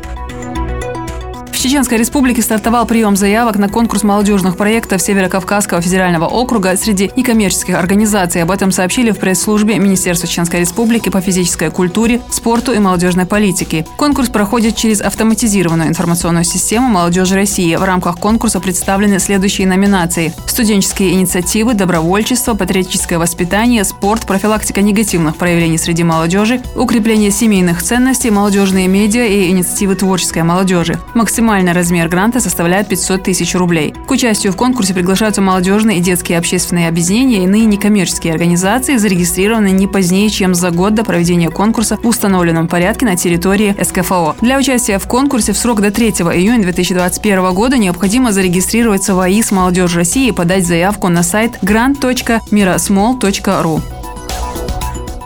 Чеченской 1.65 1.97
Республике 1.97 2.43
стартовал 2.43 2.85
прием 2.85 3.17
заявок 3.17 3.57
на 3.57 3.71
конкурс 3.71 4.03
молодежных 4.03 4.59
проектов 4.59 5.01
Северо-Кавказского 5.01 5.81
федерального 5.81 6.27
округа 6.27 6.77
среди 6.77 7.11
некоммерческих 7.17 7.75
организаций. 7.75 8.43
Об 8.43 8.51
этом 8.51 8.71
сообщили 8.71 9.13
в 9.13 9.19
пресс-службе 9.19 9.79
Министерства 9.79 10.29
Чеченской 10.29 10.61
Республики 10.61 11.09
по 11.09 11.23
физической 11.23 11.71
культуре, 11.71 12.21
спорту 12.31 12.75
и 12.75 12.79
молодежной 12.79 13.25
политике. 13.25 13.87
Конкурс 13.97 14.29
проходит 14.29 14.77
через 14.77 15.01
автоматизированную 15.01 15.89
информационную 15.89 16.45
систему 16.45 16.87
«Молодежи 16.89 17.35
России». 17.35 17.77
В 17.77 17.83
рамках 17.83 18.19
конкурса 18.19 18.61
представлены 18.61 19.19
следующие 19.19 19.67
номинации. 19.67 20.35
Студенческие 20.47 21.15
инициативы, 21.15 21.73
добровольчество, 21.73 22.53
патриотическое 22.53 23.19
воспитание, 23.19 23.85
спорт, 23.85 24.27
профилактика 24.27 24.83
негативных 24.83 25.37
проявлений 25.37 25.79
среди 25.79 26.05
молодежи, 26.05 26.61
укрепление 26.77 27.31
семейных 27.31 27.83
ценностей, 27.83 28.31
молодежные 28.31 28.87
медиа 28.87 29.25
и 29.25 29.49
инициативы 29.49 29.95
творческой 29.95 30.43
молодежи. 30.43 31.01
Максимально 31.15 31.54
Максимальный 31.55 31.81
размер 31.81 32.09
гранта 32.09 32.41
составляет 32.41 32.89
500 32.89 33.23
тысяч 33.23 33.55
рублей. 33.55 33.95
К 34.09 34.11
участию 34.11 34.53
в 34.53 34.57
конкурсе 34.57 34.93
приглашаются 34.93 35.41
молодежные 35.41 35.99
и 35.99 36.01
детские 36.01 36.39
общественные 36.39 36.89
объединения 36.89 37.39
и 37.39 37.45
иные 37.45 37.65
некоммерческие 37.67 38.33
организации, 38.33 38.97
зарегистрированные 38.97 39.73
не 39.73 39.87
позднее, 39.87 40.31
чем 40.31 40.57
за 40.57 40.73
год 40.73 40.95
до 40.95 41.05
проведения 41.05 41.51
конкурса 41.51 41.97
в 42.03 42.09
установленном 42.09 42.67
порядке 42.67 43.07
на 43.07 43.15
территории 43.15 43.77
СКФО. 43.81 44.35
Для 44.41 44.59
участия 44.59 44.99
в 44.99 45.07
конкурсе 45.07 45.53
в 45.53 45.57
срок 45.57 45.81
до 45.81 45.93
3 45.93 46.09
июня 46.09 46.65
2021 46.65 47.55
года 47.55 47.79
необходимо 47.79 48.33
зарегистрироваться 48.33 49.15
в 49.15 49.21
АИС 49.21 49.53
«Молодежь 49.53 49.95
России» 49.95 50.31
и 50.31 50.33
подать 50.33 50.67
заявку 50.67 51.07
на 51.07 51.23
сайт 51.23 51.61
grant.mirasmall.ru. 51.63 53.81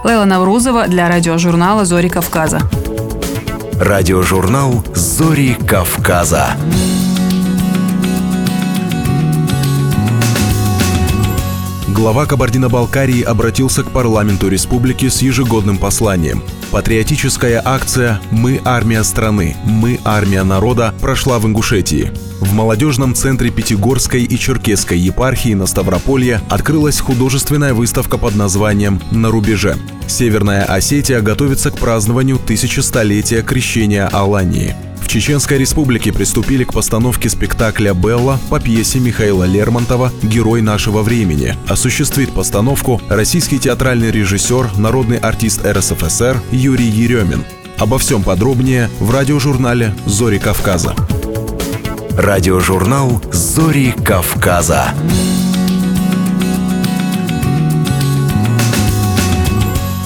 Лейла 0.05 0.25
Наврузова 0.27 0.89
для 0.89 1.09
радиожурнала 1.09 1.87
«Зори 1.87 2.11
Кавказа». 2.11 2.61
Радиожурнал 3.81 4.85
«Зори 4.93 5.55
Кавказа». 5.55 6.57
Глава 11.87 12.27
Кабардино-Балкарии 12.27 13.23
обратился 13.23 13.85
к 13.85 13.91
парламенту 13.93 14.49
республики 14.49 15.09
с 15.09 15.23
ежегодным 15.23 15.79
посланием. 15.79 16.43
Патриотическая 16.71 17.63
акция 17.65 18.21
«Мы– 18.31 18.61
армия 18.65 19.03
страны, 19.03 19.57
мы– 19.65 19.99
армия 20.05 20.43
народа» 20.43 20.95
прошла 21.01 21.39
в 21.39 21.47
Ингушетии. 21.47 22.13
В 22.41 22.53
молодежном 22.53 23.15
центре 23.15 23.51
Пятигорской 23.51 24.23
и 24.23 24.39
Черкесской 24.39 24.99
епархии 24.99 25.55
на 25.55 25.67
Ставрополье 25.67 26.43
открылась 26.51 27.01
художественная 27.01 27.73
выставка 27.73 28.19
под 28.19 28.37
названием 28.37 29.01
«На 29.11 29.31
рубеже». 29.31 29.77
Северная 30.07 30.65
Осетия 30.65 31.21
готовится 31.23 31.71
к 31.71 31.79
празднованию 31.79 32.39
тысячестолетия 32.39 33.43
крещения 33.43 34.07
Алании. 34.07 34.75
Чеченской 35.09 35.57
республике 35.57 36.13
приступили 36.13 36.65
к 36.65 36.75
постановке 36.75 37.31
спектакля 37.31 37.95
«Белла» 37.95 38.39
по 38.51 38.61
пьесе 38.61 39.01
Михаила 39.01 39.45
Лермонтова 39.45 40.13
«Герой 40.23 40.61
нашего 40.61 41.03
времени». 41.03 41.57
Осуществит 41.67 42.31
постановку 42.31 43.01
российский 43.09 43.59
театральный 43.59 44.11
режиссер, 44.11 44.77
народный 44.77 45.17
артист 45.17 45.65
РСФСР 45.65 46.43
Юрий 46.51 46.89
Еремин. 46.89 47.43
Обо 47.79 47.99
всем 47.99 48.23
подробнее 48.23 48.91
в 49.01 49.11
радиожурнале 49.11 49.95
«Зори 50.05 50.39
Кавказа». 50.39 50.95
Радиожурнал 52.11 53.23
«Зори 53.33 53.95
Кавказа». 54.05 54.93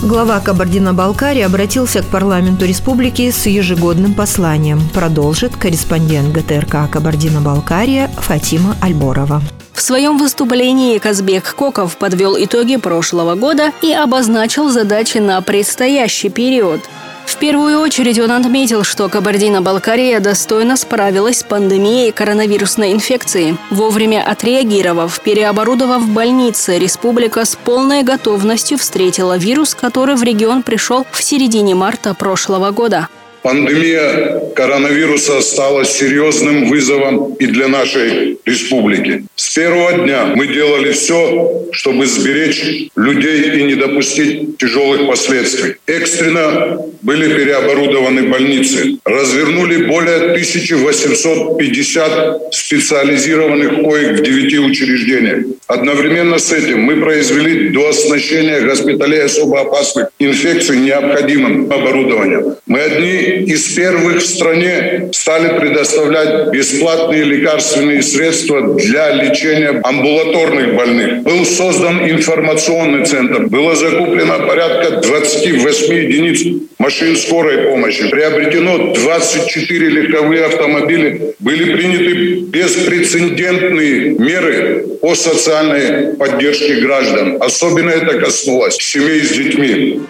Глава 0.03 0.41
Кабардино-Балкарии 0.41 1.43
обратился 1.43 2.03
к 2.03 2.07
парламенту 2.07 2.67
республики 2.67 3.31
с 3.31 3.47
ежегодным 3.47 4.15
посланием. 4.15 4.81
Продолжит 4.93 5.55
корреспондент 5.55 6.35
ГТРК 6.35 6.91
Кабардино-Балкария 6.91 8.09
Фатима 8.09 8.77
Альборова. 8.81 9.41
В 9.73 9.81
своем 9.81 10.19
выступлении 10.19 10.99
Казбек 10.99 11.55
Коков 11.55 11.97
подвел 11.99 12.37
итоги 12.37 12.79
прошлого 12.79 13.37
года 13.37 13.71
и 13.81 13.93
обозначил 13.93 14.71
задачи 14.71 15.19
на 15.19 15.41
предстоящий 15.41 16.31
период– 16.31 16.81
в 17.27 17.37
первую 17.39 17.79
очередь 17.81 18.19
он 18.19 18.33
отметил, 18.33 18.85
что 18.85 19.09
Кабардино-Балкария 19.09 20.21
достойно 20.21 20.77
справилась 20.77 21.39
с 21.39 21.43
пандемией 21.43 22.13
коронавирусной 22.13 22.93
инфекции. 22.93 23.57
Вовремя 23.71 24.23
отреагировав, 24.27 25.21
переоборудовав 25.21 26.07
больницы, 26.09 26.79
республика 26.79 27.45
с 27.45 27.57
полной 27.57 28.03
готовностью 28.03 28.79
встретила 28.79 29.37
вирус, 29.37 29.75
который 29.75 30.17
в 30.17 30.23
регион 30.23 30.63
пришел 30.63 31.07
в 31.11 31.23
середине 31.23 31.75
марта 31.75 32.15
прошлого 32.15 32.71
года. 32.71 33.09
Пандемия 33.43 34.41
коронавируса 34.55 35.41
стала 35.41 35.85
серьезным 35.85 36.69
вызовом 36.69 37.35
и 37.35 37.47
для 37.47 37.69
нашей 37.69 38.39
республики. 38.45 39.25
С 39.35 39.55
первого 39.55 40.05
дня 40.05 40.27
мы 40.37 40.47
делали 40.47 40.93
все, 40.93 41.67
чтобы 41.73 42.07
сберечь 42.07 42.91
людей 42.97 43.59
и 43.59 43.63
не 43.65 43.75
допустить 43.75 44.59
тяжелых 44.59 45.09
последствий. 45.09 45.75
Экстренно 45.87 46.79
были 47.03 47.35
переоборудованы 47.35 48.29
больницы. 48.29 48.99
Развернули 49.05 49.87
более 49.87 50.33
1850 50.33 52.55
специализированных 52.55 53.83
коек 53.83 54.21
в 54.21 54.23
9 54.23 54.59
учреждениях. 54.71 55.45
Одновременно 55.67 56.39
с 56.39 56.53
этим 56.53 56.81
мы 56.81 57.01
произвели 57.01 57.71
до 57.71 57.89
оснащения 57.89 58.61
госпиталей 58.61 59.25
особо 59.25 59.63
опасных 59.63 60.11
инфекций 60.19 60.77
необходимым 60.77 61.73
оборудованием. 61.73 62.57
Мы 62.67 62.81
одни 62.81 63.32
из 63.41 63.75
первых 63.75 64.23
в 64.23 64.27
стране 64.27 65.09
стали 65.13 65.59
предоставлять 65.59 66.51
бесплатные 66.51 67.25
лекарственные 67.25 68.03
средства 68.03 68.75
для 68.75 69.13
лечения 69.15 69.81
амбулаторных 69.83 70.75
больных. 70.75 71.23
Был 71.23 71.45
создан 71.45 72.09
информационный 72.09 73.05
центр. 73.05 73.47
Было 73.47 73.75
закуплено 73.75 74.47
порядка 74.47 75.01
28 75.01 75.95
единиц 75.95 76.63
машин 76.79 77.17
скорой 77.17 77.59
помощи. 77.69 78.09
Приобретено 78.11 78.93
24 78.93 79.89
легковые 79.89 80.45
автомобиля. 80.47 81.35
Были 81.39 81.77
приняты 81.77 82.41
беспрецедентные 82.51 84.11
меры 84.19 84.87
по 85.01 85.15
социальной 85.15 86.15
поддержке 86.17 86.81
граждан. 86.81 87.39
Особенно 87.41 87.91
это 87.91 88.19
коснулось 88.19 88.77
семей 88.77 89.21
с 89.21 89.31
детьми. 89.31 90.01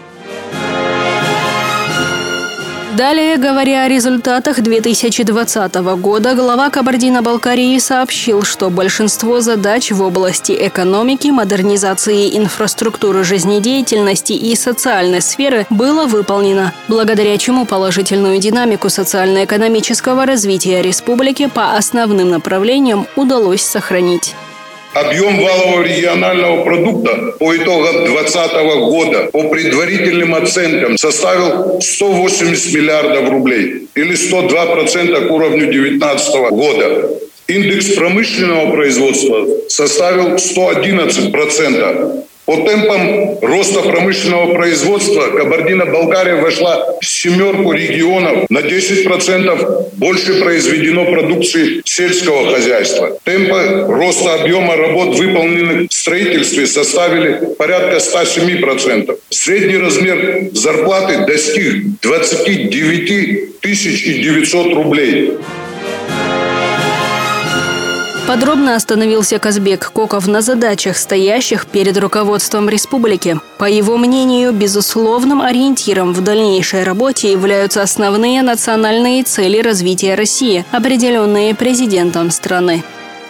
Далее, 3.02 3.36
говоря 3.36 3.82
о 3.82 3.88
результатах 3.88 4.60
2020 4.60 5.74
года, 6.00 6.36
глава 6.36 6.70
Кабардино-Балкарии 6.70 7.76
сообщил, 7.78 8.44
что 8.44 8.70
большинство 8.70 9.40
задач 9.40 9.90
в 9.90 10.00
области 10.02 10.52
экономики, 10.52 11.26
модернизации 11.26 12.38
инфраструктуры 12.38 13.24
жизнедеятельности 13.24 14.34
и 14.34 14.54
социальной 14.54 15.20
сферы 15.20 15.66
было 15.68 16.06
выполнено, 16.06 16.72
благодаря 16.86 17.36
чему 17.38 17.66
положительную 17.66 18.38
динамику 18.38 18.88
социально-экономического 18.88 20.24
развития 20.24 20.80
республики 20.80 21.48
по 21.48 21.74
основным 21.74 22.30
направлениям 22.30 23.08
удалось 23.16 23.62
сохранить. 23.62 24.36
Объем 24.94 25.40
валового 25.40 25.82
регионального 25.82 26.64
продукта 26.64 27.34
по 27.38 27.56
итогам 27.56 28.04
2020 28.04 28.52
года 28.90 29.30
по 29.32 29.48
предварительным 29.48 30.34
оценкам 30.34 30.98
составил 30.98 31.80
180 31.80 32.74
миллиардов 32.74 33.30
рублей 33.30 33.88
или 33.94 34.12
102% 34.12 35.28
к 35.28 35.30
уровню 35.30 35.72
2019 35.72 36.34
года. 36.50 37.10
Индекс 37.48 37.94
промышленного 37.94 38.70
производства 38.72 39.46
составил 39.68 40.34
111%. 40.34 42.24
По 42.44 42.56
темпам 42.56 43.38
роста 43.40 43.82
промышленного 43.82 44.52
производства 44.54 45.28
Кабардино-Балкария 45.28 46.42
вошла 46.42 46.96
в 47.00 47.06
семерку 47.06 47.72
регионов. 47.72 48.50
На 48.50 48.58
10% 48.58 49.90
больше 49.92 50.40
произведено 50.40 51.04
продукции 51.04 51.82
сельского 51.84 52.52
хозяйства. 52.52 53.16
Темпы 53.22 53.84
роста 53.88 54.34
объема 54.34 54.74
работ, 54.76 55.16
выполненных 55.18 55.90
в 55.90 55.94
строительстве, 55.94 56.66
составили 56.66 57.54
порядка 57.54 57.98
107%. 57.98 59.16
Средний 59.30 59.78
размер 59.78 60.48
зарплаты 60.52 61.24
достиг 61.24 62.00
29 62.00 63.60
900 63.62 64.74
рублей. 64.74 65.32
Подробно 68.32 68.76
остановился 68.76 69.38
Казбек 69.38 69.92
Коков 69.92 70.26
на 70.26 70.40
задачах, 70.40 70.96
стоящих 70.96 71.66
перед 71.66 71.98
руководством 71.98 72.66
республики. 72.70 73.36
По 73.58 73.66
его 73.66 73.98
мнению, 73.98 74.52
безусловным 74.52 75.42
ориентиром 75.42 76.14
в 76.14 76.24
дальнейшей 76.24 76.82
работе 76.82 77.30
являются 77.30 77.82
основные 77.82 78.40
национальные 78.40 79.24
цели 79.24 79.58
развития 79.58 80.14
России, 80.14 80.64
определенные 80.70 81.54
президентом 81.54 82.30
страны. 82.30 82.82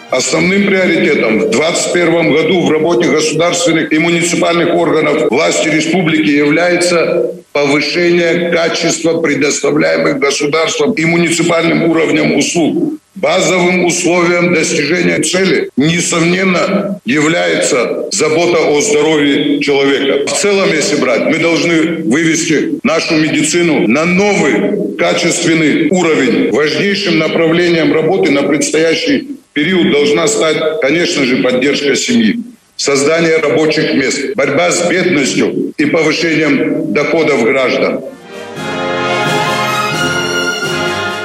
Основным 0.09 0.67
приоритетом 0.67 1.39
в 1.39 1.49
2021 1.49 2.31
году 2.31 2.61
в 2.61 2.71
работе 2.71 3.09
государственных 3.09 3.91
и 3.91 3.99
муниципальных 3.99 4.73
органов 4.73 5.29
власти 5.29 5.67
республики 5.67 6.29
является 6.29 7.29
повышение 7.51 8.51
качества 8.51 9.19
предоставляемых 9.19 10.19
государством 10.19 10.93
и 10.93 11.03
муниципальным 11.03 11.89
уровнем 11.89 12.37
услуг. 12.37 13.01
Базовым 13.15 13.85
условием 13.85 14.53
достижения 14.53 15.19
цели, 15.21 15.69
несомненно, 15.77 16.99
является 17.05 18.07
забота 18.11 18.57
о 18.67 18.81
здоровье 18.81 19.59
человека. 19.59 20.27
В 20.27 20.33
целом, 20.33 20.69
если 20.73 20.95
брать, 20.95 21.25
мы 21.25 21.37
должны 21.37 22.03
вывести 22.03 22.79
нашу 22.81 23.15
медицину 23.15 23.87
на 23.87 24.05
новый 24.05 24.95
качественный 24.97 25.89
уровень. 25.89 26.51
Важнейшим 26.51 27.19
направлением 27.19 27.93
работы 27.93 28.31
на 28.31 28.43
предстоящий 28.43 29.37
период 29.53 29.91
должна 29.91 30.27
стать, 30.27 30.81
конечно 30.81 31.23
же, 31.23 31.37
поддержка 31.37 31.95
семьи 31.95 32.39
создание 32.75 33.37
рабочих 33.37 33.93
мест, 33.93 34.35
борьба 34.35 34.71
с 34.71 34.89
бедностью 34.89 35.73
и 35.77 35.85
повышением 35.85 36.93
доходов 36.93 37.43
граждан. 37.43 38.01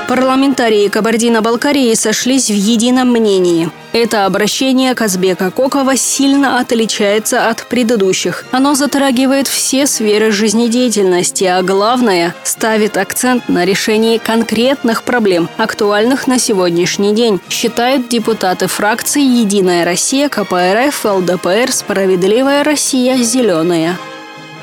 Парламентарии 0.09 0.88
Кабардино-Балкарии 0.88 1.92
сошлись 1.92 2.49
в 2.49 2.55
едином 2.55 3.11
мнении. 3.11 3.68
Это 3.92 4.25
обращение 4.25 4.94
Казбека 4.94 5.51
Кокова 5.51 5.99
сильно 5.99 6.61
отличается 6.61 7.51
от 7.51 7.66
предыдущих. 7.66 8.47
Оно 8.51 8.75
затрагивает 8.75 9.49
все 9.49 9.87
сферы 9.87 10.31
жизнедеятельности, 10.31 11.44
а 11.44 11.61
главное– 11.61 12.35
ставит 12.42 12.97
акцент 12.97 13.51
на 13.51 13.66
решении 13.66 14.16
конкретных 14.16 15.03
проблем, 15.03 15.51
актуальных 15.59 16.27
на 16.27 16.38
сегодняшний 16.38 17.14
день, 17.14 17.38
считают 17.51 18.09
депутаты 18.09 18.66
фракции 18.66 19.21
«Единая 19.21 19.85
Россия», 19.85 20.31
КПРФ, 20.31 21.05
ЛДПР, 21.05 21.71
«Справедливая 21.71 22.64
Россия», 22.64 23.18
«Зеленая». 23.18 23.99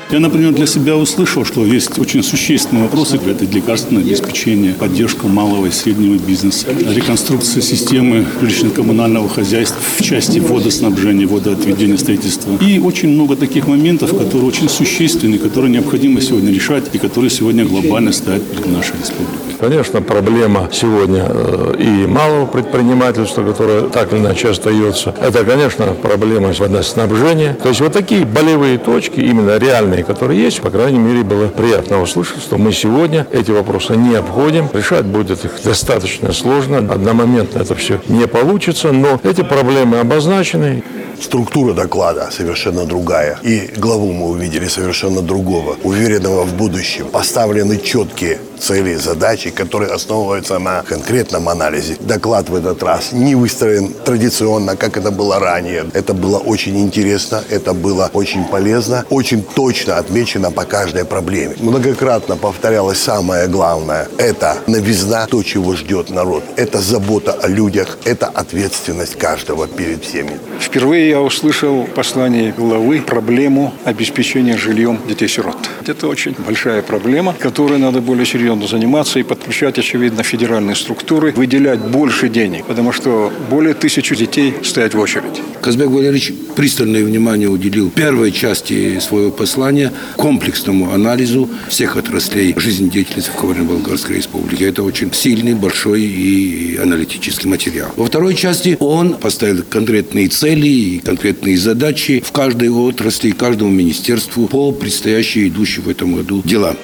Я, 0.08 0.20
например, 0.20 0.52
для 0.52 0.66
себя 0.66 0.96
услышал, 0.96 1.44
что 1.44 1.66
есть 1.66 1.98
очень 1.98 2.22
существенные 2.22 2.84
вопросы. 2.84 3.18
Это 3.26 3.44
лекарственное 3.44 4.02
обеспечение, 4.02 4.72
поддержка 4.72 5.26
малого 5.26 5.66
и 5.66 5.72
среднего 5.72 6.16
бизнеса, 6.16 6.68
реконструкция 6.68 7.60
системы 7.60 8.24
жилищно-коммунального 8.40 9.28
хозяйства 9.28 9.78
в 9.80 10.02
части 10.02 10.38
водоснабжения, 10.38 11.26
водоотведения, 11.26 11.98
строительства. 11.98 12.52
И 12.60 12.78
очень 12.78 13.08
много 13.08 13.34
таких 13.34 13.66
моментов, 13.66 14.16
которые 14.16 14.46
очень 14.46 14.68
существенны, 14.68 15.38
которые 15.38 15.72
необходимо 15.72 16.20
сегодня 16.20 16.52
решать 16.52 16.84
и 16.92 16.98
которые 16.98 17.30
сегодня 17.30 17.64
глобально 17.64 18.12
стоят 18.12 18.48
перед 18.48 18.66
нашей 18.66 18.94
республикой. 19.00 19.46
Конечно, 19.58 20.02
проблема 20.02 20.68
сегодня 20.72 21.26
э, 21.28 21.74
и 21.78 22.06
малого 22.06 22.46
предпринимательства, 22.46 23.42
которое 23.42 23.82
так 23.88 24.12
или 24.12 24.20
иначе 24.20 24.50
остается. 24.50 25.14
Это, 25.20 25.44
конечно, 25.44 25.86
проблема 26.00 26.52
водоснабжения. 26.52 27.54
То 27.54 27.70
есть 27.70 27.80
вот 27.80 27.92
такие 27.92 28.24
болевые 28.26 28.78
точки, 28.78 29.20
именно 29.20 29.56
реальные 29.56 29.95
данные, 29.96 30.04
которые 30.04 30.42
есть, 30.42 30.60
по 30.60 30.70
крайней 30.70 30.98
мере, 30.98 31.22
было 31.22 31.48
приятно 31.48 32.02
услышать, 32.02 32.42
что 32.42 32.58
мы 32.58 32.72
сегодня 32.72 33.26
эти 33.32 33.50
вопросы 33.50 33.96
не 33.96 34.16
обходим. 34.16 34.68
Решать 34.72 35.06
будет 35.06 35.44
их 35.44 35.52
достаточно 35.64 36.32
сложно. 36.32 36.78
Одномоментно 36.78 37.60
это 37.60 37.74
все 37.74 38.00
не 38.08 38.26
получится, 38.26 38.92
но 38.92 39.18
эти 39.22 39.42
проблемы 39.42 39.98
обозначены. 39.98 40.82
Структура 41.20 41.72
доклада 41.72 42.28
совершенно 42.30 42.84
другая. 42.84 43.38
И 43.42 43.70
главу 43.76 44.12
мы 44.12 44.28
увидели 44.28 44.68
совершенно 44.68 45.22
другого, 45.22 45.76
уверенного 45.82 46.44
в 46.44 46.54
будущем. 46.54 47.06
Поставлены 47.06 47.78
четкие 47.78 48.38
цели 48.58 48.94
задачи, 48.96 49.50
которые 49.50 49.92
основываются 49.92 50.58
на 50.58 50.82
конкретном 50.82 51.48
анализе. 51.48 51.96
Доклад 52.00 52.48
в 52.48 52.54
этот 52.54 52.82
раз 52.82 53.12
не 53.12 53.34
выстроен 53.34 53.92
традиционно, 54.04 54.76
как 54.76 54.96
это 54.96 55.10
было 55.10 55.38
ранее. 55.38 55.86
Это 55.94 56.14
было 56.14 56.38
очень 56.38 56.78
интересно, 56.78 57.42
это 57.48 57.72
было 57.72 58.10
очень 58.12 58.44
полезно, 58.44 59.04
очень 59.10 59.42
точно 59.42 59.85
отмечено 59.92 60.50
по 60.50 60.64
каждой 60.64 61.04
проблеме. 61.04 61.54
Многократно 61.60 62.36
повторялось 62.36 62.98
самое 62.98 63.46
главное. 63.48 64.08
Это 64.18 64.58
новизна, 64.66 65.26
то, 65.26 65.42
чего 65.42 65.76
ждет 65.76 66.10
народ. 66.10 66.42
Это 66.56 66.78
забота 66.78 67.32
о 67.32 67.48
людях, 67.48 67.98
это 68.04 68.26
ответственность 68.26 69.16
каждого 69.16 69.66
перед 69.66 70.04
всеми. 70.04 70.38
Впервые 70.60 71.10
я 71.10 71.20
услышал 71.20 71.84
послание 71.94 72.52
главы 72.52 73.00
проблему 73.00 73.72
обеспечения 73.84 74.56
жильем 74.56 74.98
детей-сирот. 75.08 75.56
Это 75.86 76.08
очень 76.08 76.34
большая 76.38 76.82
проблема, 76.82 77.34
которой 77.38 77.78
надо 77.78 78.00
более 78.00 78.26
серьезно 78.26 78.46
серьезно 78.46 78.66
заниматься 78.68 79.18
и 79.18 79.22
подключать, 79.22 79.78
очевидно, 79.78 80.22
федеральные 80.22 80.76
структуры, 80.76 81.32
выделять 81.32 81.80
больше 81.80 82.28
денег, 82.28 82.64
потому 82.66 82.92
что 82.92 83.32
более 83.50 83.74
тысячи 83.74 84.14
детей 84.14 84.54
стоят 84.62 84.94
в 84.94 84.98
очередь. 85.00 85.42
Казбек 85.62 85.88
Валерьевич 85.88 86.32
пристальное 86.54 87.04
внимание 87.04 87.48
уделил 87.48 87.90
первой 87.90 88.30
части 88.30 89.00
своего 89.00 89.30
послания 89.30 89.75
комплексному 90.16 90.92
анализу 90.92 91.48
всех 91.68 91.96
отраслей 91.96 92.54
жизнедеятельности 92.56 93.30
в 93.30 93.36
Кабардино-Балкарской 93.36 94.16
республике. 94.16 94.66
Это 94.66 94.82
очень 94.82 95.12
сильный, 95.12 95.54
большой 95.54 96.02
и 96.02 96.76
аналитический 96.76 97.48
материал. 97.48 97.90
Во 97.96 98.06
второй 98.06 98.34
части 98.34 98.76
он 98.80 99.14
поставил 99.14 99.62
конкретные 99.68 100.28
цели 100.28 100.68
и 100.68 100.98
конкретные 100.98 101.58
задачи 101.58 102.22
в 102.26 102.32
каждой 102.32 102.68
отрасли, 102.68 103.30
каждому 103.30 103.70
министерству 103.70 104.46
по 104.46 104.72
предстоящей 104.72 105.48
идущей 105.48 105.82
в 105.82 105.88
этом 105.88 106.14
году 106.14 106.42
делам. 106.44 106.76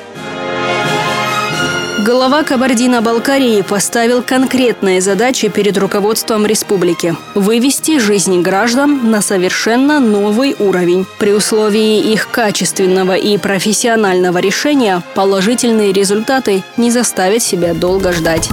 Глава 2.05 2.43
Кабардино-Балкарии 2.43 3.63
поставил 3.63 4.25
конкретные 4.25 5.01
задачи 5.01 5.47
перед 5.47 5.79
руководством 5.79 6.45
республики– 6.47 7.15
вывести 7.37 8.01
жизнь 8.01 8.43
граждан 8.43 9.13
на 9.13 9.23
совершенно 9.23 10.01
новый 10.01 10.57
уровень. 10.59 11.07
При 11.21 11.33
условии 11.33 12.01
их 12.13 12.29
качественного 12.29 13.15
и 13.15 13.39
профессионального 13.39 14.39
решения 14.39 15.01
положительные 15.15 15.93
результаты 15.93 16.65
не 16.77 16.91
заставят 16.91 17.41
себя 17.41 17.73
долго 17.73 18.13
ждать. 18.13 18.51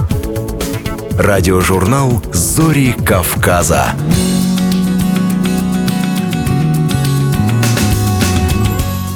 Радиожурнал 1.18 2.22
«Зори 2.32 2.94
Кавказа». 3.04 3.96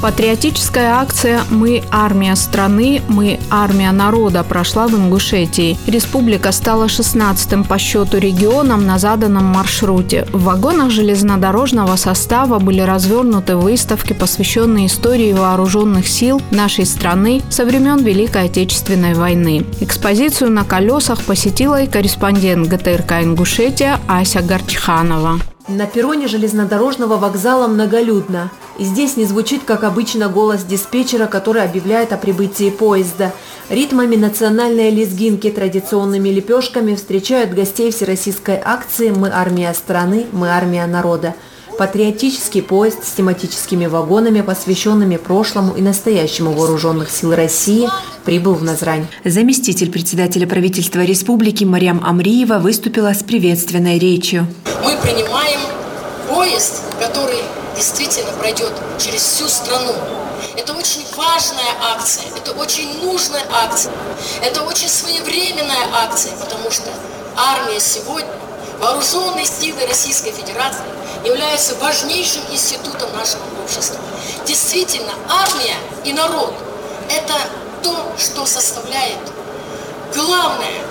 Патриотическая 0.05 0.97
акция 0.97 1.41
«Мы– 1.49 1.83
армия 1.91 2.37
страны, 2.37 3.01
мы– 3.09 3.41
армия 3.51 3.91
народа» 3.91 4.45
прошла 4.45 4.87
в 4.87 4.95
Ингушетии. 4.95 5.79
Республика 5.87 6.53
стала 6.53 6.89
16-м 6.89 7.65
по 7.65 7.79
счету 7.79 8.19
регионом 8.19 8.85
на 8.85 8.99
заданном 8.99 9.47
маршруте. 9.47 10.27
В 10.31 10.43
вагонах 10.43 10.91
железнодорожного 10.91 11.97
состава 11.97 12.59
были 12.59 12.83
развернуты 12.83 13.57
выставки, 13.57 14.13
посвященные 14.13 14.89
истории 14.89 15.33
вооруженных 15.33 16.07
сил 16.07 16.43
нашей 16.51 16.85
страны 16.85 17.41
со 17.49 17.65
времен 17.65 18.05
Великой 18.05 18.45
Отечественной 18.45 19.15
войны. 19.15 19.65
Экспозицию 19.81 20.51
на 20.51 20.65
колесах 20.65 21.23
посетила 21.23 21.81
и 21.81 21.87
корреспондент 21.87 22.69
ГТРК 22.69 23.23
«Ингушетия» 23.23 23.99
Ася 24.07 24.43
Горчханова. 24.43 25.41
На 25.67 25.87
перроне 25.87 26.29
железнодорожного 26.29 27.17
вокзала 27.17 27.69
многолюдно. 27.69 28.51
И 28.79 28.85
здесь 28.85 29.17
не 29.17 29.25
звучит, 29.25 29.63
как 29.65 29.85
обычно, 29.85 30.29
голос 30.29 30.65
диспетчера, 30.65 31.27
который 31.27 31.63
объявляет 31.63 32.13
о 32.13 32.17
прибытии 32.17 32.71
поезда. 32.71 33.33
Ритмами 33.69 34.17
национальной 34.17 34.91
лезгинки, 34.91 35.51
традиционными 35.51 36.29
лепешками 36.29 36.95
встречают 36.95 37.53
гостей 37.53 37.93
всероссийской 37.93 38.61
акции 38.63 39.11
«Мы 39.11 39.31
армия 39.31 39.73
страны, 39.75 40.27
мы 40.33 40.51
армия 40.51 40.87
народа». 40.87 41.35
Патриотический 41.79 42.63
поезд 42.63 43.05
с 43.05 43.13
тематическими 43.13 43.87
вагонами, 43.87 44.43
посвященными 44.43 45.17
прошлому 45.17 45.75
и 45.75 45.83
настоящему 45.83 46.53
вооруженных 46.53 47.11
сил 47.11 47.35
России, 47.35 47.89
прибыл 48.25 48.55
в 48.55 48.63
Назрань. 48.63 49.07
Заместитель 49.25 49.91
председателя 49.91 50.47
правительства 50.47 51.01
республики 51.01 51.65
Мариам 51.65 52.01
Амриева 52.05 52.59
выступила 52.59 53.13
с 53.13 53.25
приветственной 53.25 53.99
речью. 53.99 54.47
Мы 54.85 54.97
принимаем 55.03 55.59
поезд, 56.29 56.83
который 57.01 57.43
действительно 57.75 58.33
пройдет 58.33 58.73
через 58.99 59.23
всю 59.23 59.49
страну. 59.49 59.95
Это 60.57 60.73
очень 60.75 61.05
важная 61.17 61.75
акция, 61.95 62.25
это 62.37 62.53
очень 62.53 63.03
нужная 63.03 63.45
акция, 63.51 63.93
это 64.43 64.63
очень 64.63 64.89
своевременная 64.89 65.89
акция, 65.93 66.33
потому 66.37 66.71
что 66.71 66.91
армия 67.37 67.81
сегодня, 67.81 68.31
вооруженные 68.79 69.47
силы 69.47 69.87
Российской 69.87 70.33
Федерации 70.33 70.85
являются 71.25 71.75
важнейшим 71.77 72.43
институтом 72.51 73.13
нашего 73.17 73.43
общества. 73.63 73.99
Действительно, 74.47 75.13
армия 75.29 75.77
и 76.05 76.13
народ– 76.13 76.55
это 77.11 77.35
то, 77.83 78.13
что 78.19 78.47
составляет 78.47 79.19
главное 80.15 80.83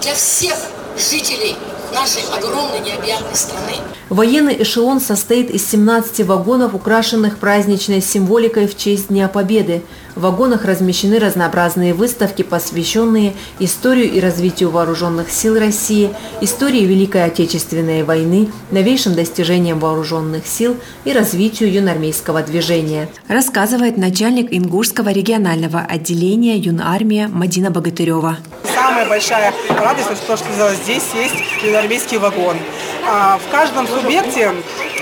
для 0.00 0.14
всех 0.14 0.56
жителей 0.96 1.56
нашей 1.92 2.22
огромной 2.36 2.80
необъятной 2.80 3.34
страны. 3.34 3.74
Военный 4.08 4.62
эшелон 4.62 5.00
состоит 5.00 5.50
из 5.50 5.68
17 5.68 6.26
вагонов, 6.26 6.74
украшенных 6.74 7.38
праздничной 7.38 8.00
символикой 8.00 8.66
в 8.66 8.76
честь 8.76 9.08
Дня 9.08 9.28
Победы. 9.28 9.82
В 10.14 10.20
вагонах 10.22 10.64
размещены 10.64 11.18
разнообразные 11.18 11.94
выставки, 11.94 12.42
посвященные 12.42 13.34
историю 13.58 14.10
и 14.10 14.20
развитию 14.20 14.70
вооруженных 14.70 15.30
сил 15.30 15.58
России, 15.58 16.10
истории 16.40 16.84
Великой 16.84 17.24
Отечественной 17.24 18.02
войны, 18.02 18.50
новейшим 18.70 19.14
достижениям 19.14 19.78
вооруженных 19.78 20.46
сил 20.46 20.76
и 21.04 21.12
развитию 21.12 21.72
юнармейского 21.72 22.42
движения. 22.42 23.08
Рассказывает 23.28 23.96
начальник 23.96 24.48
Ингушского 24.50 25.10
регионального 25.10 25.80
отделения 25.80 26.56
юнармия 26.56 27.28
Мадина 27.28 27.70
Богатырева 27.70 28.38
самая 28.98 29.06
большая 29.06 29.52
радость, 29.68 30.26
то, 30.26 30.36
что 30.36 30.74
здесь 30.74 31.04
есть 31.14 31.34
юноармейский 31.62 32.18
вагон. 32.18 32.56
А 33.06 33.38
в 33.38 33.50
каждом 33.50 33.86
субъекте 33.86 34.52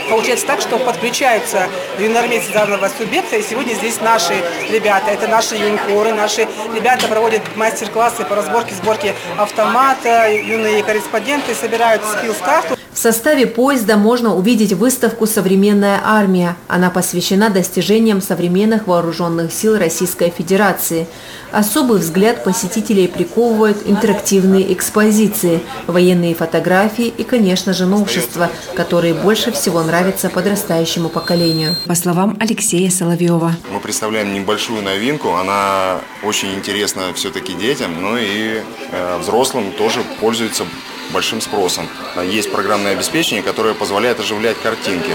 получается 0.09 0.47
так, 0.47 0.61
что 0.61 0.79
подключаются 0.79 1.69
юноармейцы 1.99 2.53
данного 2.53 2.89
субъекта, 2.89 3.37
и 3.37 3.43
сегодня 3.43 3.75
здесь 3.75 4.01
наши 4.01 4.35
ребята, 4.71 5.11
это 5.11 5.29
наши 5.29 5.57
юнкоры, 5.57 6.13
наши 6.13 6.47
ребята 6.75 7.07
проводят 7.09 7.43
мастер-классы 7.57 8.25
по 8.25 8.35
разборке, 8.37 8.75
сборке 8.75 9.15
автомата, 9.37 10.31
юные 10.31 10.83
корреспонденты 10.83 11.55
собирают 11.55 12.03
скиллс-карту. 12.05 12.77
В 12.93 12.99
составе 12.99 13.47
поезда 13.47 13.99
можно 13.99 14.35
увидеть 14.35 14.73
выставку 14.73 15.27
«Современная 15.27 16.01
армия». 16.03 16.57
Она 16.67 16.89
посвящена 16.89 17.51
достижениям 17.51 18.23
современных 18.23 18.87
вооруженных 18.87 19.53
сил 19.53 19.77
Российской 19.77 20.31
Федерации. 20.31 21.07
Особый 21.53 21.99
взгляд 21.99 22.43
посетителей 22.43 23.07
приковывают 23.07 23.83
интерактивные 23.85 24.73
экспозиции, 24.73 25.61
военные 25.87 26.35
фотографии 26.35 27.07
и, 27.07 27.23
конечно 27.23 27.75
же, 27.75 27.85
новшества, 27.85 28.51
которые 28.75 29.13
больше 29.13 29.53
всего 29.53 29.83
нравятся 29.83 29.96
подрастающему 30.29 31.09
поколению. 31.09 31.75
По 31.87 31.95
словам 31.95 32.37
Алексея 32.39 32.91
Соловьева. 32.91 33.55
Мы 33.71 33.81
представляем 33.81 34.35
небольшую 34.35 34.83
новинку. 34.83 35.35
Она 35.35 36.01
очень 36.23 36.55
интересна 36.55 37.15
все-таки 37.15 37.55
детям, 37.55 38.03
но 38.03 38.19
и 38.19 38.63
э, 38.93 39.19
взрослым 39.19 39.73
тоже 39.73 40.03
пользуется 40.21 40.67
большим 41.13 41.41
спросом. 41.41 41.89
Есть 42.31 42.53
программное 42.53 42.93
обеспечение, 42.93 43.43
которое 43.43 43.73
позволяет 43.73 44.21
оживлять 44.21 44.61
картинки. 44.61 45.13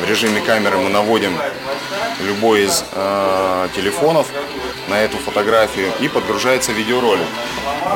В 0.00 0.08
режиме 0.08 0.40
камеры 0.40 0.76
мы 0.78 0.90
наводим 0.90 1.32
любой 2.24 2.66
из 2.66 2.84
э, 2.92 3.68
телефонов 3.74 4.28
на 4.88 5.00
эту 5.00 5.16
фотографию 5.16 5.90
и 6.00 6.06
подгружается 6.08 6.70
видеоролик, 6.70 7.26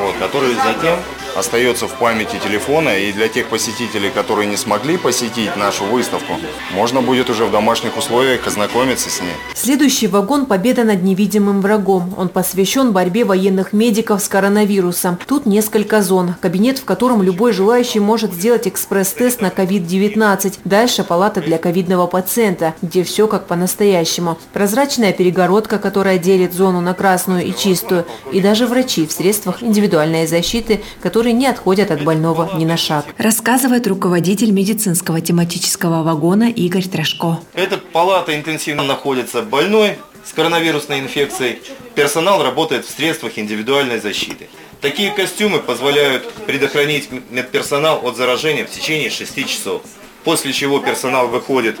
вот, 0.01 0.15
который 0.17 0.55
затем 0.55 0.99
остается 1.35 1.87
в 1.87 1.93
памяти 1.99 2.37
телефона, 2.43 2.97
и 2.97 3.11
для 3.11 3.27
тех 3.27 3.47
посетителей, 3.47 4.09
которые 4.09 4.47
не 4.47 4.57
смогли 4.57 4.97
посетить 4.97 5.55
нашу 5.57 5.85
выставку, 5.85 6.33
можно 6.73 7.01
будет 7.01 7.29
уже 7.29 7.45
в 7.45 7.51
домашних 7.51 7.97
условиях 7.97 8.47
ознакомиться 8.47 9.09
с 9.09 9.21
ней. 9.21 9.33
Следующий 9.53 10.07
вагон 10.07 10.45
«Победа 10.45 10.83
над 10.83 11.03
невидимым 11.03 11.61
врагом». 11.61 12.13
Он 12.17 12.29
посвящен 12.29 12.91
борьбе 12.91 13.25
военных 13.25 13.73
медиков 13.73 14.21
с 14.21 14.27
коронавирусом. 14.27 15.17
Тут 15.27 15.45
несколько 15.45 16.01
зон. 16.01 16.35
Кабинет, 16.39 16.79
в 16.79 16.85
котором 16.85 17.21
любой 17.21 17.51
желающий 17.51 17.99
может 17.99 18.33
сделать 18.33 18.67
экспресс-тест 18.67 19.41
на 19.41 19.47
COVID-19. 19.47 20.59
Дальше 20.65 21.03
палата 21.03 21.41
для 21.41 21.57
ковидного 21.57 22.07
пациента, 22.07 22.75
где 22.81 23.03
все 23.03 23.27
как 23.27 23.47
по-настоящему. 23.47 24.37
Прозрачная 24.53 25.13
перегородка, 25.13 25.79
которая 25.79 26.17
делит 26.17 26.53
зону 26.53 26.81
на 26.81 26.93
красную 26.93 27.45
и 27.45 27.53
чистую. 27.55 28.05
И 28.31 28.41
даже 28.41 28.67
врачи 28.67 29.05
в 29.07 29.11
средствах 29.11 29.63
индивидуальной 29.63 30.27
защиты, 30.27 30.83
которые 31.01 31.24
которые 31.25 31.39
не 31.39 31.47
отходят 31.47 31.89
от 31.89 32.03
больного 32.03 32.55
ни 32.55 32.65
на 32.65 32.77
шаг. 32.77 33.03
Рассказывает 33.17 33.87
руководитель 33.87 34.51
медицинского 34.51 35.21
тематического 35.21 36.03
вагона 36.03 36.51
Игорь 36.51 36.83
Трошко. 36.83 37.39
Эта 37.55 37.79
палата 37.79 38.35
интенсивно 38.35 38.83
находится 38.83 39.41
больной 39.41 39.97
с 40.23 40.33
коронавирусной 40.33 40.99
инфекцией. 40.99 41.63
Персонал 41.95 42.43
работает 42.43 42.85
в 42.85 42.95
средствах 42.95 43.39
индивидуальной 43.39 43.99
защиты. 43.99 44.49
Такие 44.81 45.09
костюмы 45.09 45.57
позволяют 45.57 46.31
предохранить 46.45 47.09
медперсонал 47.31 48.05
от 48.05 48.17
заражения 48.17 48.63
в 48.63 48.69
течение 48.69 49.09
6 49.09 49.47
часов. 49.47 49.81
После 50.23 50.53
чего 50.53 50.77
персонал 50.77 51.27
выходит 51.27 51.79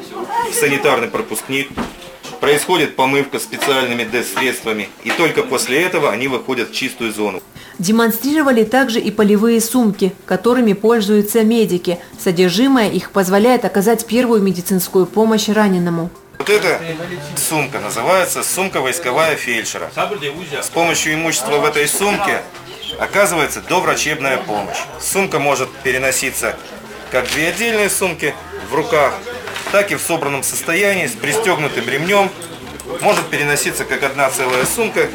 в 0.49 0.55
санитарный 0.55 1.07
пропускник, 1.07 1.69
происходит 2.45 2.95
помывка 2.95 3.39
специальными 3.39 4.03
ДЭС-средствами, 4.03 4.89
и 5.03 5.09
только 5.09 5.41
после 5.41 5.81
этого 5.81 6.11
они 6.11 6.27
выходят 6.27 6.69
в 6.69 6.73
чистую 6.75 7.11
зону. 7.11 7.41
Демонстрировали 7.79 8.63
также 8.63 8.99
и 8.99 9.09
полевые 9.09 9.59
сумки, 9.59 10.13
которыми 10.27 10.73
пользуются 10.73 11.43
медики. 11.43 11.97
Содержимое 12.23 12.91
их 12.91 13.09
позволяет 13.09 13.65
оказать 13.65 14.05
первую 14.05 14.43
медицинскую 14.43 15.07
помощь 15.07 15.47
раненому. 15.47 16.11
Вот 16.37 16.47
эта 16.51 16.79
сумка 17.35 17.79
называется 17.79 18.43
сумка 18.43 18.79
войсковая 18.79 19.35
фельдшера. 19.35 19.89
С 20.61 20.69
помощью 20.69 21.15
имущества 21.15 21.57
в 21.57 21.65
этой 21.65 21.87
сумке 21.87 22.43
оказывается 22.99 23.63
доврачебная 23.67 24.37
помощь. 24.37 24.77
Сумка 25.01 25.39
может 25.39 25.69
переноситься 25.83 26.55
как 27.09 27.27
две 27.31 27.47
отдельные 27.47 27.89
сумки 27.89 28.35
в 28.69 28.75
руках, 28.75 29.15
так 29.71 29.91
и 29.91 29.95
в 29.95 30.01
собранном 30.01 30.43
состоянии 30.43 31.07
с 31.07 31.13
пристегнутым 31.13 31.87
ремнем. 31.87 32.29
Может 33.01 33.25
переноситься 33.27 33.83
как 33.85 34.03
одна 34.03 34.29
целая 34.29 34.65
сумка 34.65 35.09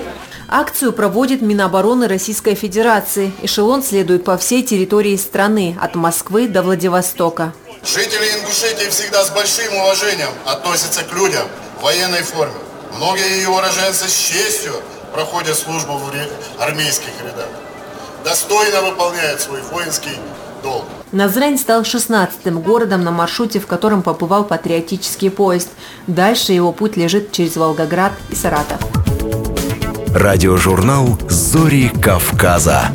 Акцию 0.52 0.92
проводит 0.92 1.42
Минобороны 1.42 2.08
Российской 2.08 2.56
Федерации. 2.56 3.30
Эшелон 3.40 3.84
следует 3.84 4.24
по 4.24 4.36
всей 4.36 4.64
территории 4.64 5.16
страны, 5.16 5.78
от 5.80 5.94
Москвы 5.94 6.48
до 6.48 6.62
Владивостока. 6.62 7.54
Жители 7.84 8.26
Ингушетии 8.36 8.90
всегда 8.90 9.24
с 9.24 9.30
большим 9.30 9.72
уважением 9.76 10.30
относятся 10.44 11.04
к 11.04 11.12
людям 11.14 11.46
в 11.78 11.84
военной 11.84 12.24
форме. 12.24 12.58
Многие 12.96 13.36
ее 13.36 13.48
уроженцы 13.48 14.08
с 14.08 14.12
честью 14.12 14.72
проходят 15.12 15.56
службу 15.56 15.92
в 15.92 16.60
армейских 16.60 17.12
рядах. 17.24 17.48
Достойно 18.24 18.82
выполняют 18.82 19.40
свой 19.40 19.62
воинский 19.62 20.18
долг. 20.64 20.84
Назрань 21.12 21.58
стал 21.58 21.82
16-м 21.82 22.60
городом 22.60 23.02
на 23.02 23.10
маршруте, 23.10 23.58
в 23.58 23.66
котором 23.66 24.02
побывал 24.02 24.44
патриотический 24.44 25.30
поезд. 25.30 25.68
Дальше 26.06 26.52
его 26.52 26.72
путь 26.72 26.96
лежит 26.96 27.32
через 27.32 27.56
Волгоград 27.56 28.12
и 28.30 28.34
Саратов. 28.36 28.78
Радиожурнал 30.14 31.18
«Зори 31.28 31.88
Кавказа». 31.88 32.90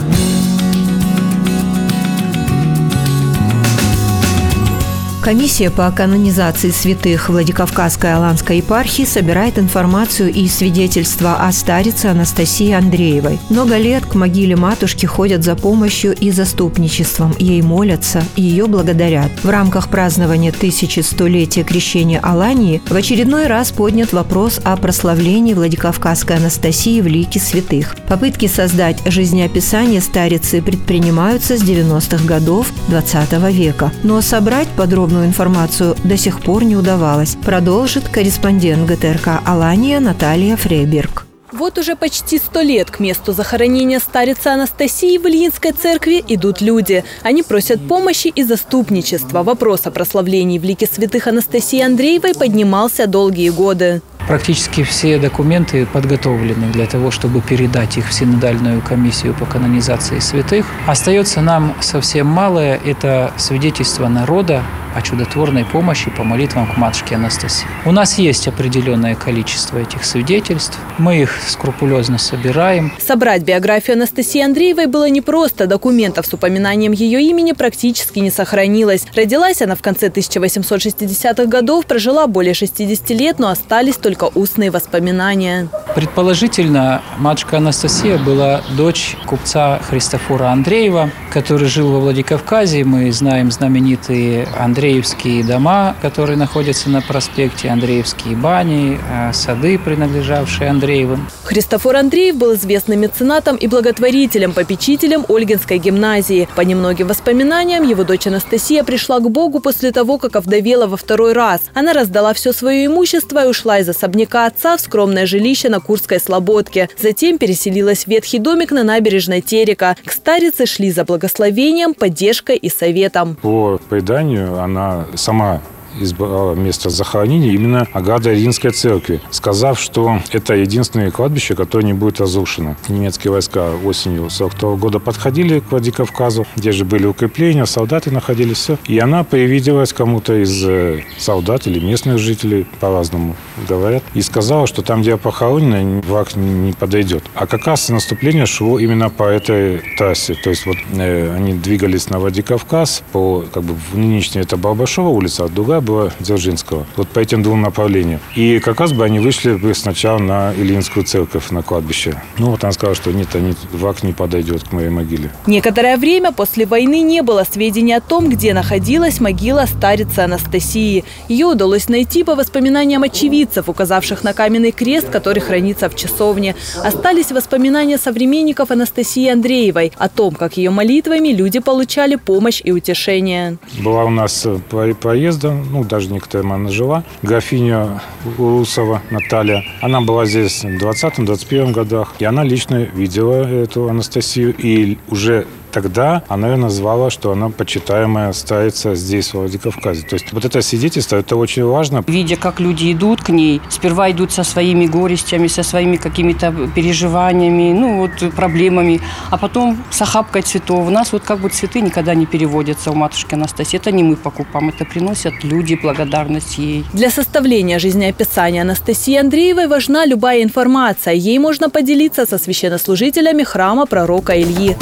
Комиссия 5.25 5.71
по 5.71 5.89
канонизации 5.89 6.69
святых 6.69 7.29
Владикавказской 7.29 8.13
Аланской 8.13 8.57
епархии 8.57 9.05
собирает 9.05 9.57
информацию 9.57 10.31
и 10.31 10.47
свидетельства 10.47 11.37
о 11.37 11.51
старице 11.51 12.05
Анастасии 12.05 12.71
Андреевой. 12.71 13.39
Много 13.49 13.77
лет 13.77 14.05
к 14.05 14.13
могиле 14.13 14.55
матушки 14.55 15.07
ходят 15.07 15.43
за 15.43 15.55
помощью 15.55 16.13
и 16.13 16.29
заступничеством, 16.29 17.33
ей 17.39 17.63
молятся, 17.63 18.23
ее 18.35 18.67
благодарят. 18.67 19.31
В 19.41 19.49
рамках 19.49 19.89
празднования 19.89 20.51
1100-летия 20.51 21.63
крещения 21.63 22.19
Алании 22.19 22.83
в 22.87 22.93
очередной 22.93 23.47
раз 23.47 23.71
поднят 23.71 24.13
вопрос 24.13 24.59
о 24.63 24.77
прославлении 24.77 25.55
Владикавказской 25.55 26.37
Анастасии 26.37 27.01
в 27.01 27.07
лике 27.07 27.39
святых. 27.39 27.95
Попытки 28.07 28.45
создать 28.45 29.01
жизнеописание 29.07 30.01
старицы 30.01 30.61
предпринимаются 30.61 31.57
с 31.57 31.63
90-х 31.63 32.23
годов 32.25 32.71
20 32.89 33.31
века. 33.51 33.91
Но 34.03 34.21
собрать 34.21 34.67
подробно 34.67 35.14
подробную 35.15 35.27
информацию 35.27 35.95
до 36.03 36.17
сих 36.17 36.41
пор 36.41 36.63
не 36.63 36.75
удавалось, 36.75 37.37
продолжит 37.43 38.09
корреспондент 38.09 38.85
ГТРК 38.89 39.41
«Алания» 39.45 39.99
Наталья 39.99 40.57
Фрейберг. 40.57 41.25
Вот 41.53 41.77
уже 41.77 41.95
почти 41.95 42.37
сто 42.37 42.61
лет 42.61 42.91
к 42.91 42.99
месту 42.99 43.31
захоронения 43.31 43.99
старицы 43.99 44.47
Анастасии 44.47 45.17
в 45.17 45.25
Ильинской 45.25 45.71
церкви 45.71 46.21
идут 46.27 46.59
люди. 46.59 47.05
Они 47.23 47.43
просят 47.43 47.87
помощи 47.87 48.27
и 48.27 48.43
заступничества. 48.43 49.43
Вопрос 49.43 49.87
о 49.87 49.91
прославлении 49.91 50.59
в 50.59 50.65
лике 50.65 50.85
святых 50.85 51.27
Анастасии 51.27 51.81
Андреевой 51.81 52.33
поднимался 52.33 53.07
долгие 53.07 53.51
годы. 53.51 54.01
Практически 54.27 54.83
все 54.83 55.19
документы 55.19 55.85
подготовлены 55.85 56.71
для 56.71 56.87
того, 56.87 57.11
чтобы 57.11 57.41
передать 57.41 57.97
их 57.97 58.09
в 58.09 58.13
Синодальную 58.13 58.81
комиссию 58.81 59.33
по 59.35 59.45
канонизации 59.45 60.19
святых. 60.19 60.65
Остается 60.87 61.41
нам 61.41 61.75
совсем 61.81 62.27
малое– 62.27 62.79
это 62.85 63.31
свидетельство 63.37 64.07
народа 64.07 64.63
о 64.95 65.01
чудотворной 65.01 65.65
помощи 65.65 66.09
по 66.09 66.23
молитвам 66.23 66.71
к 66.71 66.77
матушке 66.77 67.15
Анастасии. 67.15 67.67
У 67.85 67.91
нас 67.91 68.17
есть 68.17 68.47
определенное 68.47 69.13
количество 69.15 69.77
этих 69.77 70.05
свидетельств. 70.05 70.79
Мы 70.97 71.21
их 71.21 71.37
скрупулезно 71.47 72.17
собираем. 72.17 72.93
Собрать 73.05 73.43
биографию 73.43 73.97
Анастасии 73.97 74.41
Андреевой 74.41 74.85
было 74.85 75.09
непросто. 75.09 75.67
Документов 75.67 76.25
с 76.25 76.33
упоминанием 76.33 76.93
ее 76.93 77.21
имени 77.21 77.51
практически 77.51 78.19
не 78.19 78.31
сохранилось. 78.31 79.05
Родилась 79.13 79.61
она 79.61 79.75
в 79.75 79.81
конце 79.81 80.07
1860-х 80.07 81.45
годов, 81.45 81.85
прожила 81.85 82.27
более 82.27 82.53
60 82.53 83.09
лет, 83.09 83.37
но 83.37 83.49
остались 83.49 83.97
только 83.97 84.14
устные 84.23 84.71
воспоминания. 84.71 85.67
Предположительно, 85.93 87.01
матушка 87.17 87.57
Анастасия 87.57 88.17
была 88.17 88.61
дочь 88.75 89.15
купца 89.25 89.79
Христофора 89.79 90.49
Андреева, 90.49 91.09
который 91.31 91.67
жил 91.67 91.91
во 91.91 91.99
Владикавказе. 91.99 92.83
Мы 92.83 93.11
знаем 93.11 93.51
знаменитые 93.51 94.47
Андреевские 94.57 95.43
дома, 95.43 95.95
которые 96.01 96.37
находятся 96.37 96.89
на 96.89 97.01
проспекте, 97.01 97.69
Андреевские 97.69 98.35
бани, 98.35 98.99
э, 99.09 99.33
сады, 99.33 99.77
принадлежавшие 99.77 100.69
Андреевым. 100.69 101.27
Христофор 101.43 101.95
Андреев 101.97 102.35
был 102.35 102.55
известным 102.55 102.99
меценатом 102.99 103.55
и 103.55 103.67
благотворителем, 103.67 104.53
попечителем 104.53 105.25
Ольгинской 105.29 105.77
гимназии. 105.77 106.49
По 106.55 106.61
немногим 106.61 107.07
воспоминаниям, 107.07 107.87
его 107.87 108.03
дочь 108.03 108.27
Анастасия 108.27 108.83
пришла 108.83 109.19
к 109.19 109.29
Богу 109.29 109.59
после 109.59 109.91
того, 109.91 110.17
как 110.17 110.35
овдовела 110.35 110.87
во 110.87 110.97
второй 110.97 111.33
раз. 111.33 111.61
Она 111.73 111.93
раздала 111.93 112.33
все 112.33 112.53
свое 112.53 112.87
имущество 112.87 113.45
и 113.45 113.47
ушла 113.47 113.79
из 113.79 113.87
особняка 113.87 114.04
отца 114.45 114.77
в 114.77 114.81
скромное 114.81 115.25
жилище 115.25 115.69
на 115.69 115.79
Курской 115.79 116.19
Слободке. 116.19 116.89
Затем 116.97 117.37
переселилась 117.37 118.05
в 118.05 118.07
ветхий 118.07 118.39
домик 118.39 118.71
на 118.71 118.83
набережной 118.83 119.41
Терека. 119.41 119.95
К 120.05 120.11
старице 120.11 120.65
шли 120.65 120.91
за 120.91 121.05
благословением, 121.05 121.93
поддержкой 121.93 122.57
и 122.57 122.69
советом. 122.69 123.35
По 123.41 123.79
преданию 123.89 124.59
она 124.59 125.05
сама 125.15 125.61
избрала 125.99 126.53
место 126.55 126.89
захоронения 126.89 127.51
именно 127.51 127.87
Агада 127.93 128.33
Римской 128.33 128.71
церкви, 128.71 129.21
сказав, 129.31 129.79
что 129.79 130.19
это 130.31 130.55
единственное 130.55 131.11
кладбище, 131.11 131.55
которое 131.55 131.85
не 131.85 131.93
будет 131.93 132.19
разрушено. 132.19 132.75
Немецкие 132.89 133.31
войска 133.31 133.71
осенью 133.83 134.29
42 134.29 134.75
года 134.75 134.99
подходили 134.99 135.59
к 135.59 135.71
Владикавказу, 135.71 136.45
где 136.55 136.71
же 136.71 136.85
были 136.85 137.05
укрепления, 137.05 137.65
солдаты 137.65 138.11
находились, 138.11 138.65
все. 138.65 138.77
И 138.87 138.99
она 138.99 139.23
привиделась 139.23 139.93
кому-то 139.93 140.41
из 140.41 140.63
э, 140.65 141.01
солдат 141.17 141.67
или 141.67 141.79
местных 141.79 142.17
жителей, 142.17 142.65
по-разному 142.79 143.35
говорят, 143.67 144.03
и 144.13 144.21
сказала, 144.21 144.67
что 144.67 144.81
там, 144.81 145.01
где 145.01 145.11
я 145.11 145.17
похоронена, 145.17 146.01
враг 146.01 146.35
не 146.35 146.73
подойдет. 146.73 147.23
А 147.35 147.47
как 147.47 147.65
раз 147.67 147.89
наступление 147.89 148.45
шло 148.45 148.79
именно 148.79 149.09
по 149.09 149.23
этой 149.23 149.81
трассе. 149.97 150.35
То 150.43 150.49
есть 150.49 150.65
вот 150.65 150.77
э, 150.93 151.35
они 151.35 151.53
двигались 151.53 152.09
на 152.09 152.19
Владикавказ 152.19 153.03
по, 153.11 153.45
как 153.53 153.63
бы, 153.63 153.75
в 153.91 153.97
нынешней 153.97 154.41
это 154.41 154.57
Барбашова 154.57 155.09
улица, 155.09 155.45
а 155.45 155.49
другая 155.49 155.81
была 155.85 156.11
Дзержинского. 156.19 156.85
Вот 156.97 157.07
по 157.07 157.19
этим 157.19 157.43
двум 157.43 157.61
направлениям. 157.61 158.19
И 158.35 158.59
как 158.59 158.79
раз 158.79 158.91
бы 158.91 159.05
они 159.05 159.19
вышли 159.19 159.53
бы 159.53 159.73
сначала 159.73 160.17
на 160.17 160.53
Ильинскую 160.53 161.05
церковь, 161.05 161.51
на 161.51 161.61
кладбище. 161.61 162.21
Ну 162.37 162.51
вот 162.51 162.63
она 162.63 162.73
сказала, 162.73 162.95
что 162.95 163.11
нет, 163.11 163.33
они, 163.35 163.53
враг 163.71 164.03
не 164.03 164.11
подойдет 164.11 164.67
к 164.67 164.71
моей 164.71 164.89
могиле. 164.89 165.31
Некоторое 165.47 165.97
время 165.97 166.31
после 166.31 166.65
войны 166.65 167.01
не 167.01 167.21
было 167.21 167.45
сведений 167.49 167.93
о 167.93 168.01
том, 168.01 168.29
где 168.29 168.53
находилась 168.53 169.19
могила 169.19 169.65
старицы 169.65 170.19
Анастасии. 170.19 171.05
Ее 171.29 171.45
удалось 171.45 171.87
найти 171.87 172.23
по 172.23 172.35
воспоминаниям 172.35 173.03
очевидцев, 173.03 173.69
указавших 173.69 174.23
на 174.23 174.33
каменный 174.33 174.71
крест, 174.71 175.09
который 175.09 175.39
хранится 175.39 175.89
в 175.89 175.95
часовне. 175.95 176.55
Остались 176.83 177.31
воспоминания 177.31 177.97
современников 177.97 178.71
Анастасии 178.71 179.29
Андреевой 179.29 179.91
о 179.97 180.09
том, 180.09 180.33
как 180.33 180.57
ее 180.57 180.71
молитвами 180.71 181.29
люди 181.29 181.59
получали 181.59 182.15
помощь 182.15 182.61
и 182.63 182.71
утешение. 182.71 183.57
Была 183.79 184.05
у 184.05 184.09
нас 184.09 184.45
э, 184.45 184.59
поезда, 184.93 185.55
ну, 185.75 185.83
даже 185.83 186.09
некоторое 186.09 186.49
она 186.49 186.69
жила, 186.69 187.03
графиня 187.21 188.01
Урусова 188.37 189.01
Наталья. 189.11 189.65
Она 189.81 189.99
была 189.99 190.25
здесь 190.25 190.63
в 190.63 190.67
20-21 190.67 191.71
годах, 191.73 192.15
и 192.19 192.25
она 192.25 192.43
лично 192.43 192.75
видела 192.83 193.43
эту 193.43 193.89
Анастасию, 193.89 194.55
и 194.57 194.97
уже 195.09 195.45
тогда 195.75 196.23
она 196.29 196.51
ее 196.51 196.55
назвала, 196.55 197.09
что 197.09 197.31
она 197.31 197.49
почитаемая 197.49 198.31
старица 198.33 198.95
здесь, 198.95 199.31
в 199.31 199.33
Владикавказе. 199.33 200.07
То 200.07 200.15
есть 200.15 200.31
вот 200.31 200.45
это 200.45 200.61
свидетельство, 200.61 201.17
это 201.17 201.35
очень 201.35 201.65
важно. 201.65 202.01
Видя, 202.07 202.37
как 202.37 202.61
люди 202.61 202.93
идут 202.93 203.21
к 203.21 203.29
ней, 203.29 203.61
сперва 203.69 204.09
идут 204.09 204.31
со 204.31 204.43
своими 204.43 204.85
горестями, 204.87 205.47
со 205.47 205.63
своими 205.63 205.97
какими-то 205.97 206.53
переживаниями, 206.75 207.73
ну 207.73 207.97
вот 207.97 208.33
проблемами, 208.35 209.01
а 209.31 209.37
потом 209.37 209.77
с 209.91 210.01
охапкой 210.01 210.43
цветов. 210.43 210.87
У 210.87 210.91
нас 210.91 211.11
вот 211.11 211.23
как 211.23 211.39
бы 211.39 211.49
цветы 211.49 211.81
никогда 211.81 212.15
не 212.15 212.25
переводятся 212.25 212.91
у 212.91 212.95
матушки 212.95 213.35
Анастасии. 213.35 213.77
Это 213.77 213.91
не 213.91 214.03
мы 214.03 214.15
покупаем, 214.15 214.69
это 214.69 214.85
приносят 214.85 215.33
люди, 215.43 215.75
благодарность 215.75 216.57
ей. 216.57 216.85
Для 216.93 217.09
составления 217.09 217.79
жизнеописания 217.79 218.61
Анастасии 218.61 219.17
Андреевой 219.17 219.67
важна 219.67 220.05
любая 220.05 220.41
информация. 220.41 221.13
Ей 221.15 221.39
можно 221.39 221.69
поделиться 221.69 222.25
со 222.25 222.37
священнослужителями 222.37 223.43
храма 223.43 223.85
пророка 223.85 224.41
Ильи. 224.41 224.77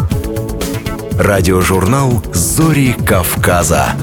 Радиожурнал 1.18 2.24
«Зори 2.34 2.94
Кавказа». 2.94 3.96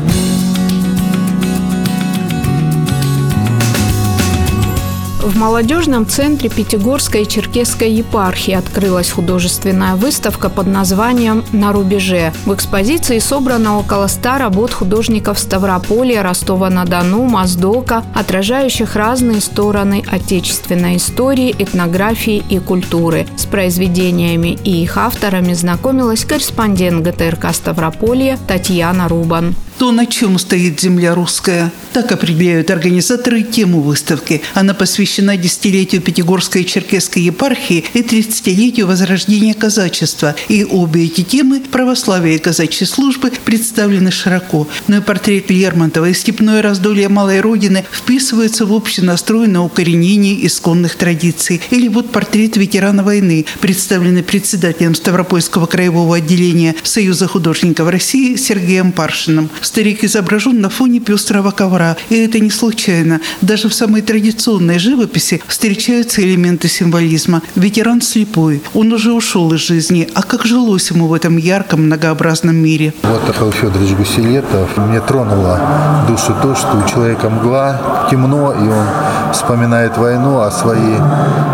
В 5.23 5.37
молодежном 5.37 6.07
центре 6.07 6.49
Пятигорской 6.49 7.23
и 7.23 7.29
Черкесской 7.29 7.91
епархии 7.91 8.55
открылась 8.55 9.11
художественная 9.11 9.95
выставка 9.95 10.49
под 10.49 10.67
названием 10.67 11.45
«На 11.53 11.73
рубеже». 11.73 12.33
В 12.47 12.55
экспозиции 12.55 13.19
собрано 13.19 13.79
около 13.79 14.07
ста 14.07 14.39
работ 14.39 14.73
художников 14.73 15.39
Ставрополя, 15.39 16.23
Ростова-на-Дону, 16.23 17.25
Моздока, 17.27 18.03
отражающих 18.15 18.97
разные 18.97 19.43
стороны 19.43 20.03
отечественной 20.11 20.97
истории, 20.97 21.55
этнографии 21.59 22.43
и 22.49 22.59
культуры. 22.59 23.27
С 23.37 23.45
произведениями 23.45 24.59
и 24.65 24.83
их 24.83 24.97
авторами 24.97 25.53
знакомилась 25.53 26.25
корреспондент 26.25 27.07
ГТРК 27.07 27.53
Ставрополья 27.53 28.39
Татьяна 28.49 29.07
Рубан 29.07 29.55
то, 29.81 29.93
на 29.93 30.05
чем 30.05 30.39
стоит 30.39 30.79
земля 30.79 31.15
русская. 31.15 31.73
Так 31.95 32.13
определяют 32.13 32.71
организаторы 32.71 33.43
тему 33.43 33.81
выставки. 33.81 34.43
Она 34.53 34.75
посвящена 34.75 35.39
десятилетию 35.39 36.03
Пятигорской 36.03 36.63
и 36.63 36.67
Черкесской 36.67 37.23
епархии 37.23 37.87
и 37.95 38.03
30-летию 38.03 38.87
возрождения 38.87 39.55
казачества. 39.55 40.37
И 40.49 40.65
обе 40.65 41.07
эти 41.07 41.23
темы– 41.23 41.63
православие 41.73 42.37
и 42.37 42.39
казачьи 42.39 42.87
службы– 42.87 43.33
представлены 43.47 44.11
широко. 44.11 44.69
Но 44.87 44.99
и 44.99 45.01
портрет 45.01 45.51
Лермонтова 45.51 46.11
и 46.11 46.13
степное 46.13 46.61
раздолье 46.61 47.09
Малой 47.09 47.41
Родины 47.41 47.87
вписываются 47.91 48.67
в 48.67 48.75
общий 48.75 49.01
настрой 49.01 49.49
на 49.49 49.65
укоренение 49.65 50.47
исконных 50.47 50.97
традиций. 50.97 51.63
Или 51.71 51.89
вот 51.89 52.13
портрет 52.13 52.59
ветерана 52.59 53.03
войны, 53.03 53.47
представленный 53.63 54.25
председателем 54.25 54.95
Ставропольского 54.95 55.65
краевого 55.65 56.17
отделения 56.17 56.75
Союза 56.83 57.27
художников 57.27 57.89
России 57.89 58.37
Сергеем 58.37 58.93
Паршиным. 58.93 59.49
Старик 59.71 60.03
изображен 60.03 60.61
на 60.61 60.69
фоне 60.69 60.99
пестрого 60.99 61.53
ковра. 61.53 61.97
И 62.09 62.17
это 62.17 62.41
не 62.41 62.51
случайно. 62.51 63.21
Даже 63.41 63.69
в 63.69 63.73
самой 63.73 64.03
традиционной 64.03 64.81
живописи 64.81 65.41
встречаются 65.47 66.21
элементы 66.23 66.67
символизма. 66.67 67.41
Ветеран 67.55 68.03
слепой. 68.03 68.65
Он 68.75 68.93
уже 68.93 69.13
ушел 69.13 69.53
из 69.53 69.61
жизни. 69.61 70.09
А 70.13 70.25
как 70.25 70.45
жилось 70.45 70.91
ему 70.91 71.07
в 71.07 71.15
этом 71.15 71.37
ярком, 71.37 71.85
многообразном 71.87 72.57
мире? 72.57 72.93
Вот 73.05 73.29
Михаил 73.29 73.53
Федорович 73.53 73.93
Гусилетов. 73.93 74.77
Мне 74.77 75.01
тронуло 75.01 75.61
душу 76.09 76.35
то, 76.43 76.57
что 76.57 76.77
у 76.77 76.89
человека 76.89 77.31
мгла, 77.31 78.09
темно, 78.11 78.53
и 78.53 78.67
он 78.67 78.87
вспоминает 79.33 79.97
войну, 79.97 80.41
а 80.41 80.51
свои 80.51 80.99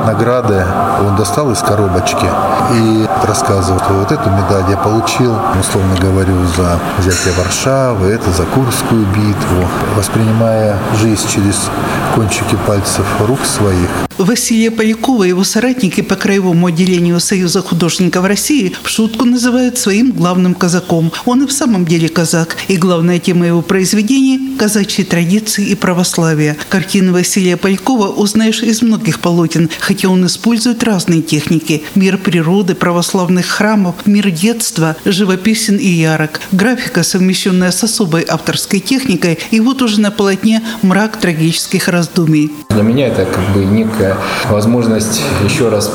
награды 0.07 0.65
он 1.07 1.17
достал 1.17 1.53
из 1.53 1.59
коробочки 1.59 2.27
и 2.73 3.07
рассказывал, 3.27 3.79
что 3.81 3.93
вот 3.93 4.11
эту 4.11 4.31
медаль 4.31 4.71
я 4.71 4.77
получил, 4.77 5.35
условно 5.61 5.95
говорю, 6.01 6.37
за 6.57 6.79
взятие 6.99 7.35
Варшавы, 7.37 8.06
это 8.09 8.31
за 8.31 8.45
Курскую 8.45 9.07
битву, 9.07 9.68
воспринимая 9.97 10.78
жизнь 11.01 11.28
через 11.28 11.70
кончики 12.14 12.57
пальцев 12.66 13.05
рук 13.20 13.41
своих. 13.45 13.89
Василия 14.18 14.70
Полякова 14.70 15.24
и 15.24 15.28
его 15.28 15.45
соратники 15.45 16.01
по 16.01 16.16
краевому 16.16 16.68
отделению 16.68 17.20
Союза 17.20 17.61
художников 17.61 18.24
России 18.24 18.74
в 18.83 18.89
шутку 18.89 19.26
называют 19.26 19.76
своим 19.76 20.12
главным 20.12 20.55
казаком. 20.55 21.12
Он 21.26 21.43
и 21.43 21.47
в 21.47 21.53
самом 21.53 21.85
деле 21.85 22.09
казак, 22.09 22.57
и 22.68 22.76
главная 22.76 23.18
тема 23.18 23.47
его 23.47 23.61
произведений– 23.61 24.57
казачьи 24.59 25.05
традиции 25.05 25.66
и 25.66 25.74
православие. 25.74 26.57
Картины 26.70 27.12
Василия 27.12 27.59
Полякова 27.59 28.09
узнаешь 28.09 28.62
из 28.62 28.81
многих 28.81 29.20
полотен, 29.20 29.68
хотя 29.81 30.09
он 30.09 30.24
использует 30.24 30.83
разные 30.83 31.20
техники– 31.20 31.83
мир 31.95 32.16
природы, 32.16 32.74
православных 32.74 33.47
храмов, 33.47 33.97
мир 34.07 34.31
детства, 34.31 34.97
живописен 35.05 35.76
и 35.76 35.89
ярок, 35.89 36.41
графика, 36.53 37.03
совмещенная 37.03 37.70
с 37.70 37.85
особой 37.87 38.24
авторской 38.28 38.78
техникой, 38.78 39.39
и 39.51 39.59
вот 39.59 39.82
уже 39.82 40.01
на 40.01 40.11
полотне 40.11 40.62
мрак 40.82 41.16
трагических 41.16 41.89
раздумий. 41.89 42.53
Для 42.70 42.82
меня 42.82 43.09
это 43.09 43.24
как 43.24 43.45
бы 43.55 43.64
некая 43.64 44.16
возможность 44.51 45.22
еще 45.45 45.70
раз 45.70 45.91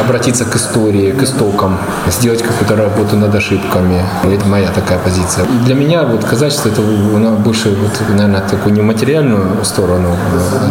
обратиться 0.00 0.44
к 0.44 0.54
истории, 0.54 1.10
к 1.12 1.22
истокам, 1.22 1.78
сделать 2.08 2.42
какую-то 2.42 2.76
работу 2.76 3.16
над 3.16 3.34
ошибками. 3.34 4.04
Это 4.24 4.46
моя 4.46 4.68
такая 4.68 4.98
позиция. 4.98 5.46
Для 5.64 5.74
меня 5.74 6.04
вот 6.04 6.24
казачество 6.24 6.68
это 6.68 6.82
больше, 6.82 7.70
вот, 7.70 8.08
наверное, 8.10 8.42
такую 8.42 8.74
не 8.74 8.82
материальную 8.82 9.64
сторону 9.64 10.14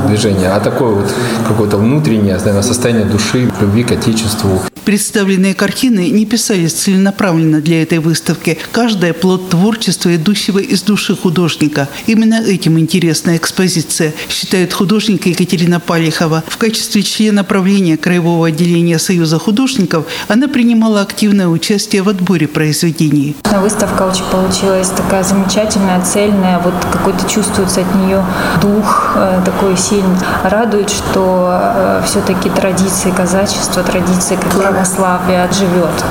движения, 0.08 0.50
а 0.50 0.60
такое 0.60 0.94
вот 0.94 1.12
какое-то 1.48 1.78
внутреннее 1.78 2.36
наверное, 2.46 2.62
состояние 2.62 3.06
души, 3.06 3.50
любви 3.60 3.84
к 3.84 3.92
Отечеству. 3.92 4.62
Представленные 4.84 5.56
картины 5.56 6.12
не 6.12 6.28
писались 6.28 6.74
целенаправленно 6.74 7.60
для 7.60 7.82
этой 7.82 7.98
выставки. 7.98 8.60
Каждая 8.72 9.14
плод 9.14 9.50
творчества, 9.50 10.16
идущего 10.16 10.60
из 10.66 10.82
души 10.82 11.16
художника. 11.16 11.88
Именно 12.08 12.42
этим 12.46 12.78
интересна 12.80 13.38
экспозиция, 13.38 14.14
считает 14.30 14.74
художник 14.74 15.26
Екатерина 15.26 15.80
Палихова. 15.80 16.44
В 16.48 16.58
качестве 16.58 17.04
члена 17.04 17.44
правления 17.44 17.98
Краевого 17.98 18.48
отделения 18.48 19.00
Союза 19.00 19.40
художников 19.40 20.06
она 20.28 20.48
принимала 20.48 21.02
активное 21.02 21.48
участие 21.48 22.02
в 22.02 22.10
отборе 22.10 22.48
произведений. 22.48 23.36
Выставка 23.62 24.04
очень 24.04 24.26
получилась 24.26 24.90
такая 24.90 25.24
замечательная, 25.24 26.02
цельная. 26.02 26.60
Вот 26.60 26.74
какой-то 26.92 27.28
чувствуется 27.30 27.82
от 27.82 27.96
нее 27.96 28.24
дух 28.62 29.14
э, 29.16 29.42
такой 29.46 29.78
сильный. 29.78 30.18
Радует, 30.44 30.90
что 30.90 31.50
э, 31.52 32.02
все-таки 32.06 32.50
традиции 32.50 33.12
казачества, 33.12 33.84
традиции 33.84 34.36
как 34.36 34.52
православия 34.52 35.50
живет. 35.52 36.04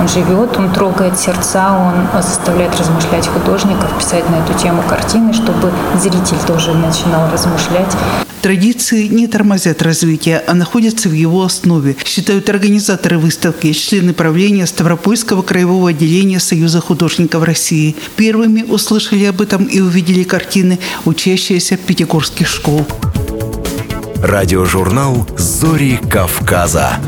Он 0.00 0.08
живет, 0.08 0.56
он 0.56 0.72
трогает 0.72 1.18
сердца, 1.18 1.72
он 1.72 2.22
заставляет 2.22 2.78
размышлять 2.78 3.28
художников, 3.28 3.90
писать 4.02 4.28
на 4.28 4.36
эту 4.36 4.58
тему 4.58 4.82
картины, 4.88 5.32
чтобы 5.32 5.72
зритель 5.96 6.38
тоже 6.46 6.74
начинал 6.74 7.30
размышлять. 7.30 7.92
Традиции 8.40 9.06
не 9.06 9.28
тормозят 9.28 9.82
развитие, 9.82 10.42
а 10.44 10.54
находятся 10.54 11.08
в 11.08 11.12
его 11.12 11.44
основе, 11.44 11.96
считают 12.04 12.48
организаторы 12.48 13.18
выставки, 13.18 13.72
члены 13.72 14.12
правления 14.12 14.66
Ставропольского 14.66 15.42
краевого 15.42 15.90
отделения 15.90 16.40
Союза 16.40 16.80
художников 16.80 17.44
России. 17.44 17.94
Первыми 18.16 18.62
услышали 18.62 19.24
об 19.26 19.40
этом 19.40 19.66
и 19.66 19.78
увидели 19.78 20.24
картины 20.24 20.80
учащиеся 21.04 21.76
пятигорских 21.76 22.48
школ. 22.48 22.84
Радиожурнал 24.16 25.28
«Зори 25.36 26.00
Кавказа». 26.10 26.98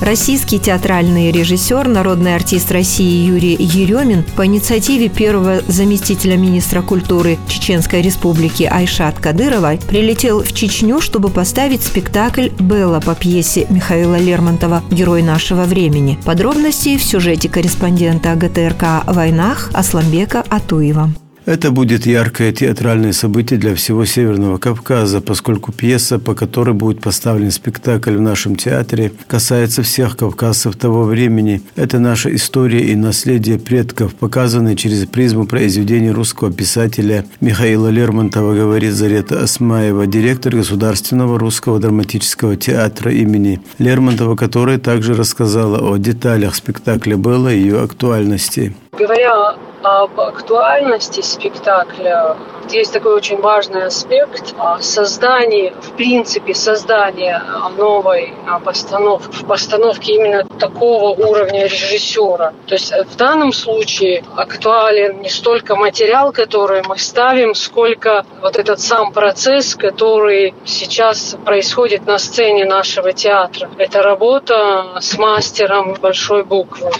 Российский 0.00 0.58
театральный 0.58 1.30
режиссер, 1.30 1.86
народный 1.86 2.34
артист 2.34 2.72
России 2.72 3.26
Юрий 3.26 3.54
Еремин 3.58 4.24
по 4.34 4.46
инициативе 4.46 5.10
первого 5.10 5.60
заместителя 5.68 6.38
министра 6.38 6.80
культуры 6.80 7.38
Чеченской 7.48 8.00
республики 8.00 8.62
Айшат 8.62 9.18
Кадырова 9.18 9.76
прилетел 9.88 10.42
в 10.42 10.54
Чечню, 10.54 11.02
чтобы 11.02 11.28
поставить 11.28 11.82
спектакль 11.82 12.48
«Белла» 12.58 13.00
по 13.00 13.14
пьесе 13.14 13.66
Михаила 13.68 14.18
Лермонтова 14.18 14.82
«Герой 14.90 15.22
нашего 15.22 15.64
времени». 15.64 16.18
Подробности 16.24 16.96
в 16.96 17.02
сюжете 17.02 17.50
корреспондента 17.50 18.34
ГТРК 18.34 19.04
войнах 19.06 19.70
Асламбека 19.74 20.42
Атуева. 20.48 21.10
Это 21.46 21.70
будет 21.70 22.06
яркое 22.06 22.52
театральное 22.52 23.12
событие 23.12 23.58
для 23.58 23.74
всего 23.74 24.04
Северного 24.04 24.58
Кавказа, 24.58 25.20
поскольку 25.20 25.72
пьеса, 25.72 26.18
по 26.18 26.34
которой 26.34 26.74
будет 26.74 27.00
поставлен 27.00 27.50
спектакль 27.50 28.16
в 28.16 28.20
нашем 28.20 28.56
театре, 28.56 29.12
касается 29.26 29.82
всех 29.82 30.16
кавказцев 30.16 30.76
того 30.76 31.04
времени. 31.04 31.62
Это 31.76 31.98
наша 31.98 32.34
история 32.34 32.82
и 32.82 32.94
наследие 32.94 33.58
предков, 33.58 34.14
показанные 34.14 34.76
через 34.76 35.06
призму 35.06 35.46
произведений 35.46 36.10
русского 36.10 36.52
писателя 36.52 37.24
Михаила 37.40 37.88
Лермонтова, 37.88 38.54
говорит 38.54 38.92
Зарета 38.92 39.42
Асмаева, 39.42 40.06
директор 40.06 40.54
Государственного 40.54 41.38
русского 41.38 41.78
драматического 41.78 42.56
театра 42.56 43.12
имени 43.12 43.60
Лермонтова, 43.78 44.36
которая 44.36 44.78
также 44.78 45.14
рассказала 45.14 45.78
о 45.78 45.96
деталях 45.96 46.54
спектакля 46.54 47.16
«Белла» 47.16 47.52
и 47.52 47.60
ее 47.60 47.80
актуальности. 47.80 48.74
Говоря 48.92 49.56
об 49.82 50.20
актуальности 50.20 51.20
спектакля, 51.20 52.36
есть 52.70 52.92
такой 52.92 53.14
очень 53.14 53.40
важный 53.40 53.84
аспект 53.84 54.54
создания, 54.80 55.72
в 55.72 55.92
принципе, 55.96 56.54
создания 56.54 57.42
новой 57.76 58.32
постановки, 58.64 59.32
в 59.32 59.46
постановке 59.46 60.14
именно 60.14 60.44
такого 60.44 61.10
уровня 61.10 61.64
режиссера. 61.64 62.52
То 62.66 62.74
есть 62.74 62.92
в 62.92 63.16
данном 63.16 63.52
случае 63.52 64.22
актуален 64.36 65.20
не 65.20 65.28
столько 65.28 65.74
материал, 65.74 66.32
который 66.32 66.82
мы 66.86 66.98
ставим, 66.98 67.54
сколько 67.54 68.24
вот 68.40 68.56
этот 68.56 68.80
сам 68.80 69.12
процесс, 69.12 69.74
который 69.74 70.54
сейчас 70.64 71.36
происходит 71.44 72.06
на 72.06 72.18
сцене 72.18 72.64
нашего 72.66 73.12
театра. 73.12 73.68
Это 73.78 74.02
работа 74.02 74.98
с 75.00 75.18
мастером 75.18 75.94
большой 76.00 76.44
буквы, 76.44 76.90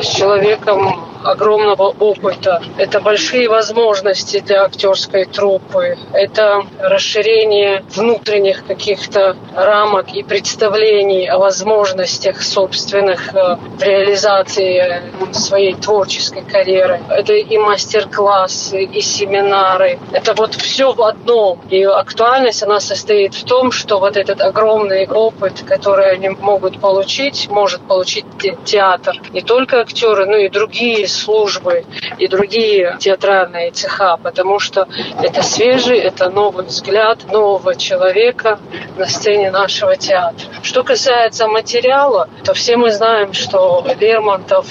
с 0.00 0.06
человеком 0.06 1.14
огромного 1.24 1.94
опыта. 1.98 2.62
Это 2.76 3.00
большие 3.00 3.48
возможности 3.48 4.40
для 4.40 4.64
актерской 4.64 5.24
труппы. 5.24 5.96
Это 6.12 6.64
расширение 6.78 7.82
внутренних 7.94 8.66
каких-то 8.66 9.36
рамок 9.54 10.12
и 10.12 10.22
представлений 10.22 11.26
о 11.26 11.38
возможностях 11.38 12.42
собственных 12.42 13.34
э, 13.34 13.56
в 13.56 13.82
реализации 13.82 15.02
своей 15.32 15.74
творческой 15.74 16.42
карьеры. 16.42 17.00
Это 17.08 17.32
и 17.32 17.58
мастер-классы, 17.58 18.84
и 18.84 19.00
семинары. 19.00 19.98
Это 20.12 20.34
вот 20.34 20.54
все 20.54 20.92
в 20.92 21.02
одном. 21.02 21.60
И 21.70 21.82
актуальность, 21.84 22.62
она 22.62 22.80
состоит 22.80 23.34
в 23.34 23.44
том, 23.44 23.72
что 23.72 23.98
вот 23.98 24.16
этот 24.16 24.40
огромный 24.42 25.08
опыт, 25.08 25.62
который 25.66 26.12
они 26.12 26.28
могут 26.28 26.80
получить, 26.80 27.48
может 27.48 27.80
получить 27.82 28.26
театр. 28.64 29.16
Не 29.32 29.40
только 29.40 29.53
актеры, 29.80 30.26
но 30.26 30.36
и 30.36 30.48
другие 30.48 31.06
службы 31.08 31.84
и 32.18 32.28
другие 32.28 32.96
театральные 32.98 33.70
цеха, 33.70 34.16
потому 34.16 34.58
что 34.58 34.88
это 35.22 35.42
свежий, 35.42 35.98
это 35.98 36.30
новый 36.30 36.64
взгляд 36.64 37.24
нового 37.30 37.74
человека 37.74 38.58
на 38.96 39.06
сцене 39.06 39.50
нашего 39.50 39.96
театра. 39.96 40.46
Что 40.62 40.82
касается 40.82 41.46
материала, 41.48 42.28
то 42.44 42.54
все 42.54 42.76
мы 42.76 42.90
знаем, 42.90 43.32
что 43.32 43.84
Лермонтов 44.00 44.66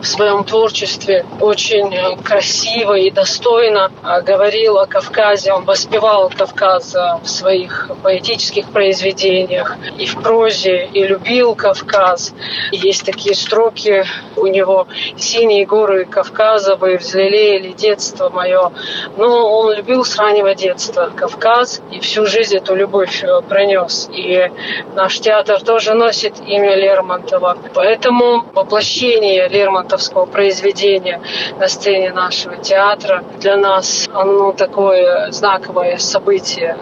в 0.00 0.06
своем 0.06 0.44
творчестве 0.44 1.26
очень 1.40 1.92
э, 1.94 2.16
красиво 2.22 2.94
и 2.94 3.10
достойно 3.10 3.90
э, 4.02 4.22
говорил 4.22 4.78
о 4.78 4.86
Кавказе. 4.86 5.52
Он 5.52 5.64
воспевал 5.64 6.30
Кавказ 6.30 6.94
э, 6.94 7.18
в 7.22 7.28
своих 7.28 7.90
поэтических 8.02 8.68
произведениях 8.70 9.76
и 9.98 10.06
в 10.06 10.22
прозе, 10.22 10.86
и 10.86 11.04
любил 11.04 11.54
Кавказ. 11.54 12.32
Есть 12.70 13.04
такие 13.04 13.34
строки 13.34 14.04
у 14.36 14.46
него 14.46 14.86
«Синие 15.16 15.66
горы 15.66 16.04
Кавказа 16.04 16.76
вы 16.76 16.96
взлелеяли 16.96 17.72
детство 17.72 18.28
мое». 18.28 18.72
Но 19.16 19.58
он 19.58 19.74
любил 19.74 20.04
с 20.04 20.16
раннего 20.16 20.54
детства 20.54 21.10
Кавказ 21.14 21.82
и 21.90 21.98
всю 22.00 22.26
жизнь 22.26 22.56
эту 22.56 22.74
любовь 22.74 23.24
пронес. 23.48 24.08
И 24.12 24.50
наш 24.94 25.18
театр 25.18 25.60
тоже 25.60 25.94
носит 25.94 26.34
имя 26.46 26.76
Лермонтова. 26.76 27.58
Поэтому 27.74 28.44
воплощение 28.54 29.48
Лермонтова 29.48 29.87
лермонтовского 29.88 30.26
произведения 30.26 31.20
на 31.58 31.68
сцене 31.68 32.12
нашего 32.12 32.56
театра. 32.56 33.24
Для 33.40 33.56
нас 33.56 34.08
оно 34.12 34.52
такое 34.52 35.30
знаковое 35.32 35.98
событие. 35.98 36.76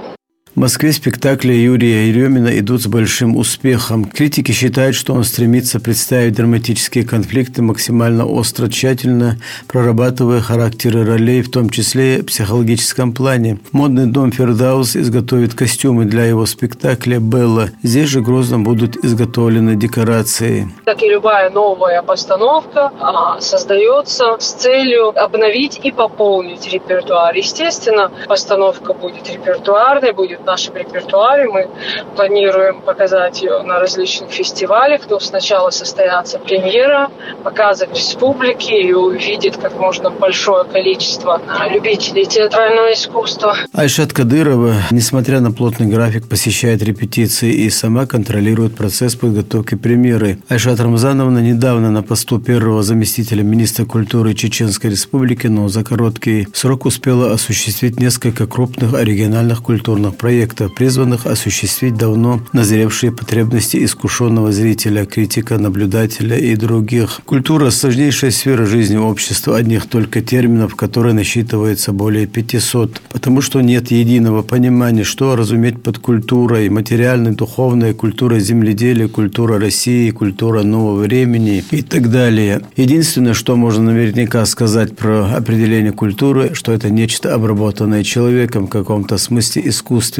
В 0.56 0.58
Москве 0.60 0.90
спектакли 0.90 1.52
Юрия 1.52 2.08
Еремина 2.08 2.58
идут 2.58 2.80
с 2.80 2.86
большим 2.86 3.36
успехом. 3.36 4.06
Критики 4.06 4.52
считают, 4.52 4.96
что 4.96 5.12
он 5.12 5.22
стремится 5.22 5.80
представить 5.80 6.32
драматические 6.32 7.06
конфликты 7.06 7.60
максимально 7.60 8.24
остро, 8.24 8.68
тщательно 8.68 9.36
прорабатывая 9.68 10.40
характеры 10.40 11.04
ролей, 11.04 11.42
в 11.42 11.50
том 11.50 11.68
числе 11.68 12.22
в 12.22 12.24
психологическом 12.28 13.12
плане. 13.12 13.58
Модный 13.72 14.06
дом 14.06 14.32
«Фердаус» 14.32 14.96
изготовит 14.96 15.52
костюмы 15.52 16.06
для 16.06 16.24
его 16.24 16.46
спектакля 16.46 17.18
«Белла». 17.18 17.68
Здесь 17.82 18.08
же 18.08 18.22
Грозно 18.22 18.58
будут 18.58 18.96
изготовлены 19.04 19.76
декорации. 19.76 20.70
Как 20.86 21.02
и 21.02 21.06
любая 21.10 21.50
новая 21.50 22.00
постановка, 22.00 22.92
а, 22.98 23.42
создается 23.42 24.38
с 24.38 24.54
целью 24.54 25.08
обновить 25.22 25.78
и 25.84 25.92
пополнить 25.92 26.66
репертуар. 26.72 27.34
Естественно, 27.34 28.10
постановка 28.26 28.94
будет 28.94 29.28
репертуарной, 29.28 30.12
будет 30.12 30.45
в 30.46 30.48
нашем 30.48 30.76
репертуаре. 30.76 31.48
Мы 31.48 31.68
планируем 32.14 32.80
показать 32.80 33.42
ее 33.42 33.62
на 33.64 33.80
различных 33.80 34.30
фестивалях. 34.30 35.02
Но 35.10 35.18
сначала 35.18 35.70
состоятся 35.70 36.38
премьера, 36.38 37.10
показы 37.42 37.88
в 37.88 37.92
республике 37.92 38.80
и 38.80 38.92
увидит 38.92 39.56
как 39.56 39.76
можно 39.76 40.10
большое 40.10 40.64
количество 40.64 41.42
любителей 41.68 42.26
театрального 42.26 42.92
искусства. 42.92 43.56
Айшат 43.72 44.12
Кадырова, 44.12 44.74
несмотря 44.92 45.40
на 45.40 45.50
плотный 45.50 45.88
график, 45.88 46.28
посещает 46.28 46.80
репетиции 46.80 47.52
и 47.52 47.68
сама 47.68 48.06
контролирует 48.06 48.76
процесс 48.76 49.16
подготовки 49.16 49.74
премьеры. 49.74 50.38
Айшат 50.48 50.78
Рамзановна 50.78 51.40
недавно 51.40 51.90
на 51.90 52.04
посту 52.04 52.38
первого 52.38 52.84
заместителя 52.84 53.42
министра 53.42 53.84
культуры 53.84 54.34
Чеченской 54.34 54.90
Республики, 54.90 55.48
но 55.48 55.66
за 55.66 55.82
короткий 55.82 56.46
срок 56.52 56.86
успела 56.86 57.32
осуществить 57.32 57.98
несколько 57.98 58.46
крупных 58.46 58.94
оригинальных 58.94 59.60
культурных 59.60 60.16
проектов, 60.16 60.35
призванных 60.44 61.26
осуществить 61.26 61.96
давно 61.96 62.40
назревшие 62.52 63.12
потребности 63.12 63.82
искушенного 63.84 64.52
зрителя, 64.52 65.06
критика, 65.06 65.58
наблюдателя 65.58 66.36
и 66.36 66.54
других. 66.56 67.20
Культура– 67.24 67.70
сложнейшая 67.70 68.30
сфера 68.30 68.66
жизни 68.66 68.96
общества, 68.96 69.56
одних 69.56 69.86
только 69.86 70.20
терминов, 70.20 70.74
которые 70.74 71.14
насчитывается 71.14 71.92
более 71.92 72.26
500, 72.26 73.00
потому 73.12 73.40
что 73.40 73.60
нет 73.60 73.90
единого 73.90 74.42
понимания, 74.42 75.04
что 75.04 75.36
разуметь 75.36 75.82
под 75.82 75.98
культурой, 75.98 76.68
материальной, 76.68 77.32
духовной, 77.32 77.94
культура 77.94 78.38
земледелия, 78.38 79.08
культура 79.08 79.58
России, 79.58 80.10
культура 80.10 80.62
нового 80.62 81.02
времени 81.02 81.64
и 81.70 81.82
так 81.82 82.10
далее. 82.10 82.62
Единственное, 82.76 83.34
что 83.34 83.56
можно 83.56 83.92
наверняка 83.92 84.44
сказать 84.46 84.96
про 84.96 85.34
определение 85.34 85.92
культуры, 85.92 86.50
что 86.54 86.72
это 86.72 86.90
нечто 86.90 87.34
обработанное 87.34 88.02
человеком, 88.04 88.66
в 88.66 88.70
каком-то 88.70 89.18
смысле 89.18 89.68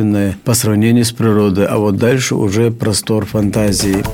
искусственное 0.07 0.36
по 0.44 0.54
сравнению 0.54 1.04
с 1.04 1.12
природой, 1.12 1.66
а 1.66 1.78
вот 1.78 1.96
дальше 1.96 2.34
уже 2.34 2.70
простор 2.70 3.26
фантазии. 3.26 4.04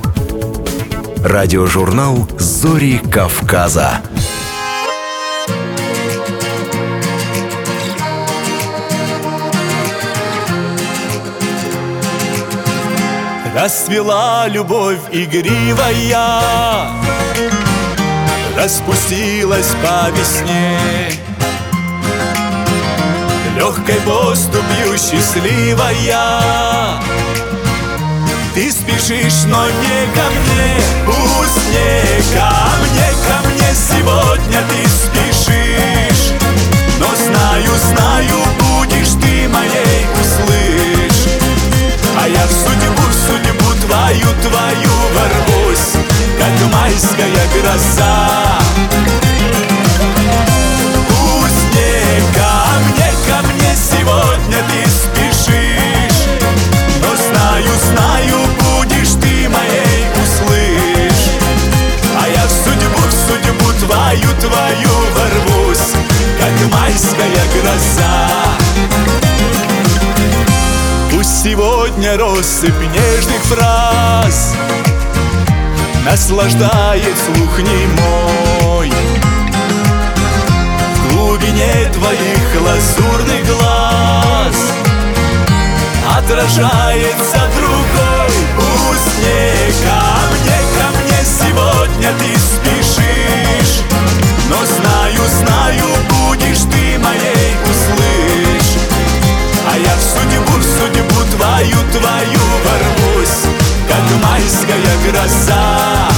Радиожурнал 1.24 2.28
«Зори 2.38 2.98
Кавказа». 2.98 4.00
Расцвела 13.54 14.48
любовь 14.48 14.98
игривая 15.12 16.88
Распустилась 18.56 19.70
по 19.82 20.10
весне 20.10 21.21
Легкой 23.56 24.00
поступью 24.00 24.96
счастливая. 24.96 27.00
Ты 28.54 28.70
спешишь, 28.70 29.44
но 29.46 29.66
не 29.66 30.06
ко 30.14 30.30
мне 30.30 30.76
Пусть 31.06 31.68
не 31.70 32.22
ко 32.34 32.50
мне, 32.80 33.08
ко 33.26 33.36
мне 33.48 33.70
Сегодня 33.74 34.60
ты 34.68 34.80
спешишь. 34.88 36.26
Но 36.98 37.08
знаю, 37.14 37.72
знаю, 37.90 38.38
будешь 38.58 39.14
ты 39.20 39.32
моей, 39.48 40.06
услышь. 40.20 41.22
А 42.18 42.20
я 42.28 42.44
в 42.46 42.52
судьбу, 42.52 43.02
в 43.02 43.14
судьбу 43.14 43.70
твою, 43.86 44.28
твою 44.42 44.94
ворвусь 45.14 45.92
Как 46.38 46.56
майская 46.72 47.44
гроза 47.54 48.61
судьбу 63.92 64.32
твою, 64.40 64.90
ворвусь 65.14 65.92
Как 66.38 66.72
майская 66.72 67.42
гроза. 67.54 68.28
Пусть 71.10 71.42
сегодня 71.42 72.16
россыпь 72.16 72.72
нежных 72.92 73.42
фраз 73.42 74.54
Наслаждает 76.04 77.16
слух 77.18 77.58
немой 77.58 78.92
В 80.96 81.14
глубине 81.14 81.90
твоих 81.92 82.62
лазурных 82.62 83.46
глаз 83.46 84.56
Отражается 86.18 87.40
другой 87.56 88.32
Пусть 88.56 89.18
не 89.18 89.72
ко 89.84 90.02
мне, 90.32 90.58
ко 90.76 90.86
мне 90.98 91.24
Сегодня 91.24 92.08
ты 92.18 92.38
спешишь 92.38 92.71
Но 94.52 94.66
знаю, 94.66 95.22
знаю, 95.40 95.84
будешь 96.10 96.60
ты 96.70 96.98
моей, 96.98 97.56
услышь. 97.64 98.76
А 99.66 99.78
я 99.78 99.96
в 99.96 100.02
судьбу, 100.02 100.58
в 100.58 100.62
судьбу 100.62 101.20
твою, 101.34 101.76
твою 101.90 102.42
ворвусь 102.64 103.46
Как 103.88 104.22
майская 104.22 104.92
гроза 105.06 106.08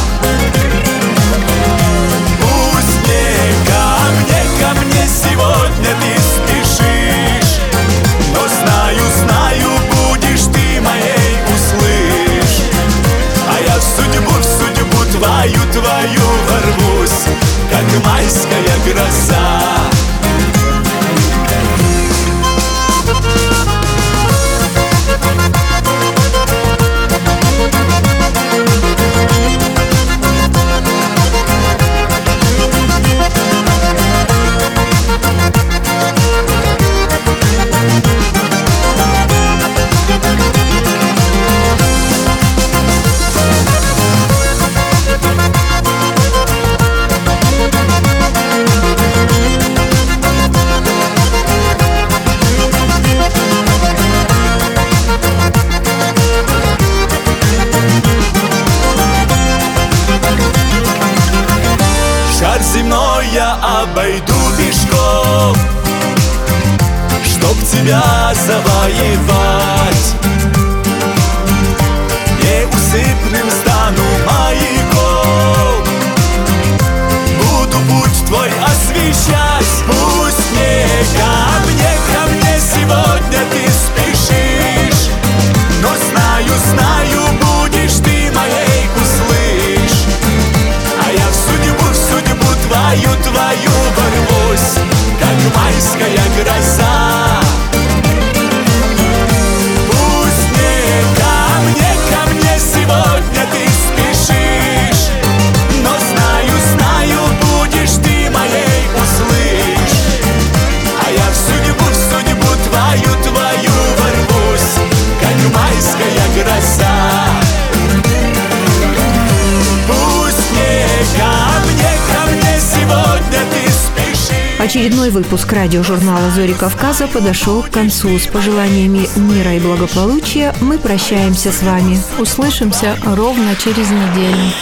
Очередной 124.85 125.09
выпуск 125.09 125.51
радиожурнала 125.51 126.30
«Зори 126.30 126.53
Кавказа» 126.53 127.07
подошел 127.09 127.62
к 127.62 127.70
концу. 127.70 128.18
С 128.18 128.26
пожеланиями 128.26 129.09
мира 129.16 129.55
и 129.55 129.59
благополучия 129.59 130.55
мы 130.61 130.76
прощаемся 130.76 131.53
с 131.53 131.62
вами. 131.62 131.99
Услышимся 132.18 132.99
ровно 133.03 133.57
через 133.57 133.89
неделю. 133.89 134.53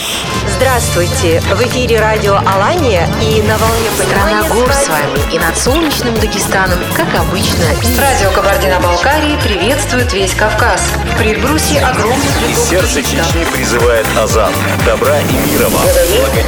Здравствуйте! 0.57 1.41
В 1.41 1.61
эфире 1.67 1.99
радио 1.99 2.37
«Алания» 2.37 3.09
и 3.21 3.43
на 3.43 3.59
волне 3.59 3.89
Страна 3.97 4.43
гор 4.49 4.73
с 4.73 4.89
вами 4.89 5.35
и 5.35 5.41
над 5.41 5.59
солнечным 5.59 6.15
Дагестаном, 6.21 6.79
как 6.95 7.09
обычно. 7.19 7.65
Радио 8.01 8.31
Кабардино-Балкарии 8.31 9.37
приветствует 9.43 10.13
весь 10.13 10.35
Кавказ. 10.35 10.83
В 11.15 11.19
предбрусье 11.19 11.81
огромных 11.81 12.49
Из 12.49 12.69
сердца 12.69 13.03
Чечни 13.03 13.45
призывает 13.53 14.07
Азан. 14.17 14.53
Добра 14.87 15.19
и 15.19 15.51
мира 15.51 15.69
вам. 15.69 15.83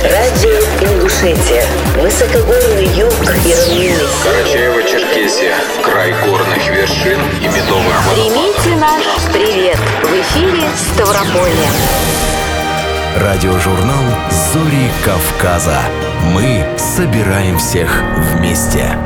Радио 0.04 0.60
Ингушетия. 0.80 1.66
Высокогорный 2.00 2.86
юг 2.96 3.12
и. 3.44 3.63
Карачаево-Черкесия. 3.64 5.54
Край 5.82 6.12
горных 6.26 6.68
вершин 6.68 7.18
и 7.40 7.46
медовых 7.48 8.12
Примите 8.12 8.76
наш 8.76 9.04
привет. 9.32 9.78
В 10.02 10.12
эфире 10.20 10.68
Ставрополье. 10.76 11.70
Радиожурнал 13.16 14.04
«Зори 14.30 14.90
Кавказа». 15.02 15.80
Мы 16.34 16.66
собираем 16.76 17.56
всех 17.56 18.02
вместе. 18.34 18.98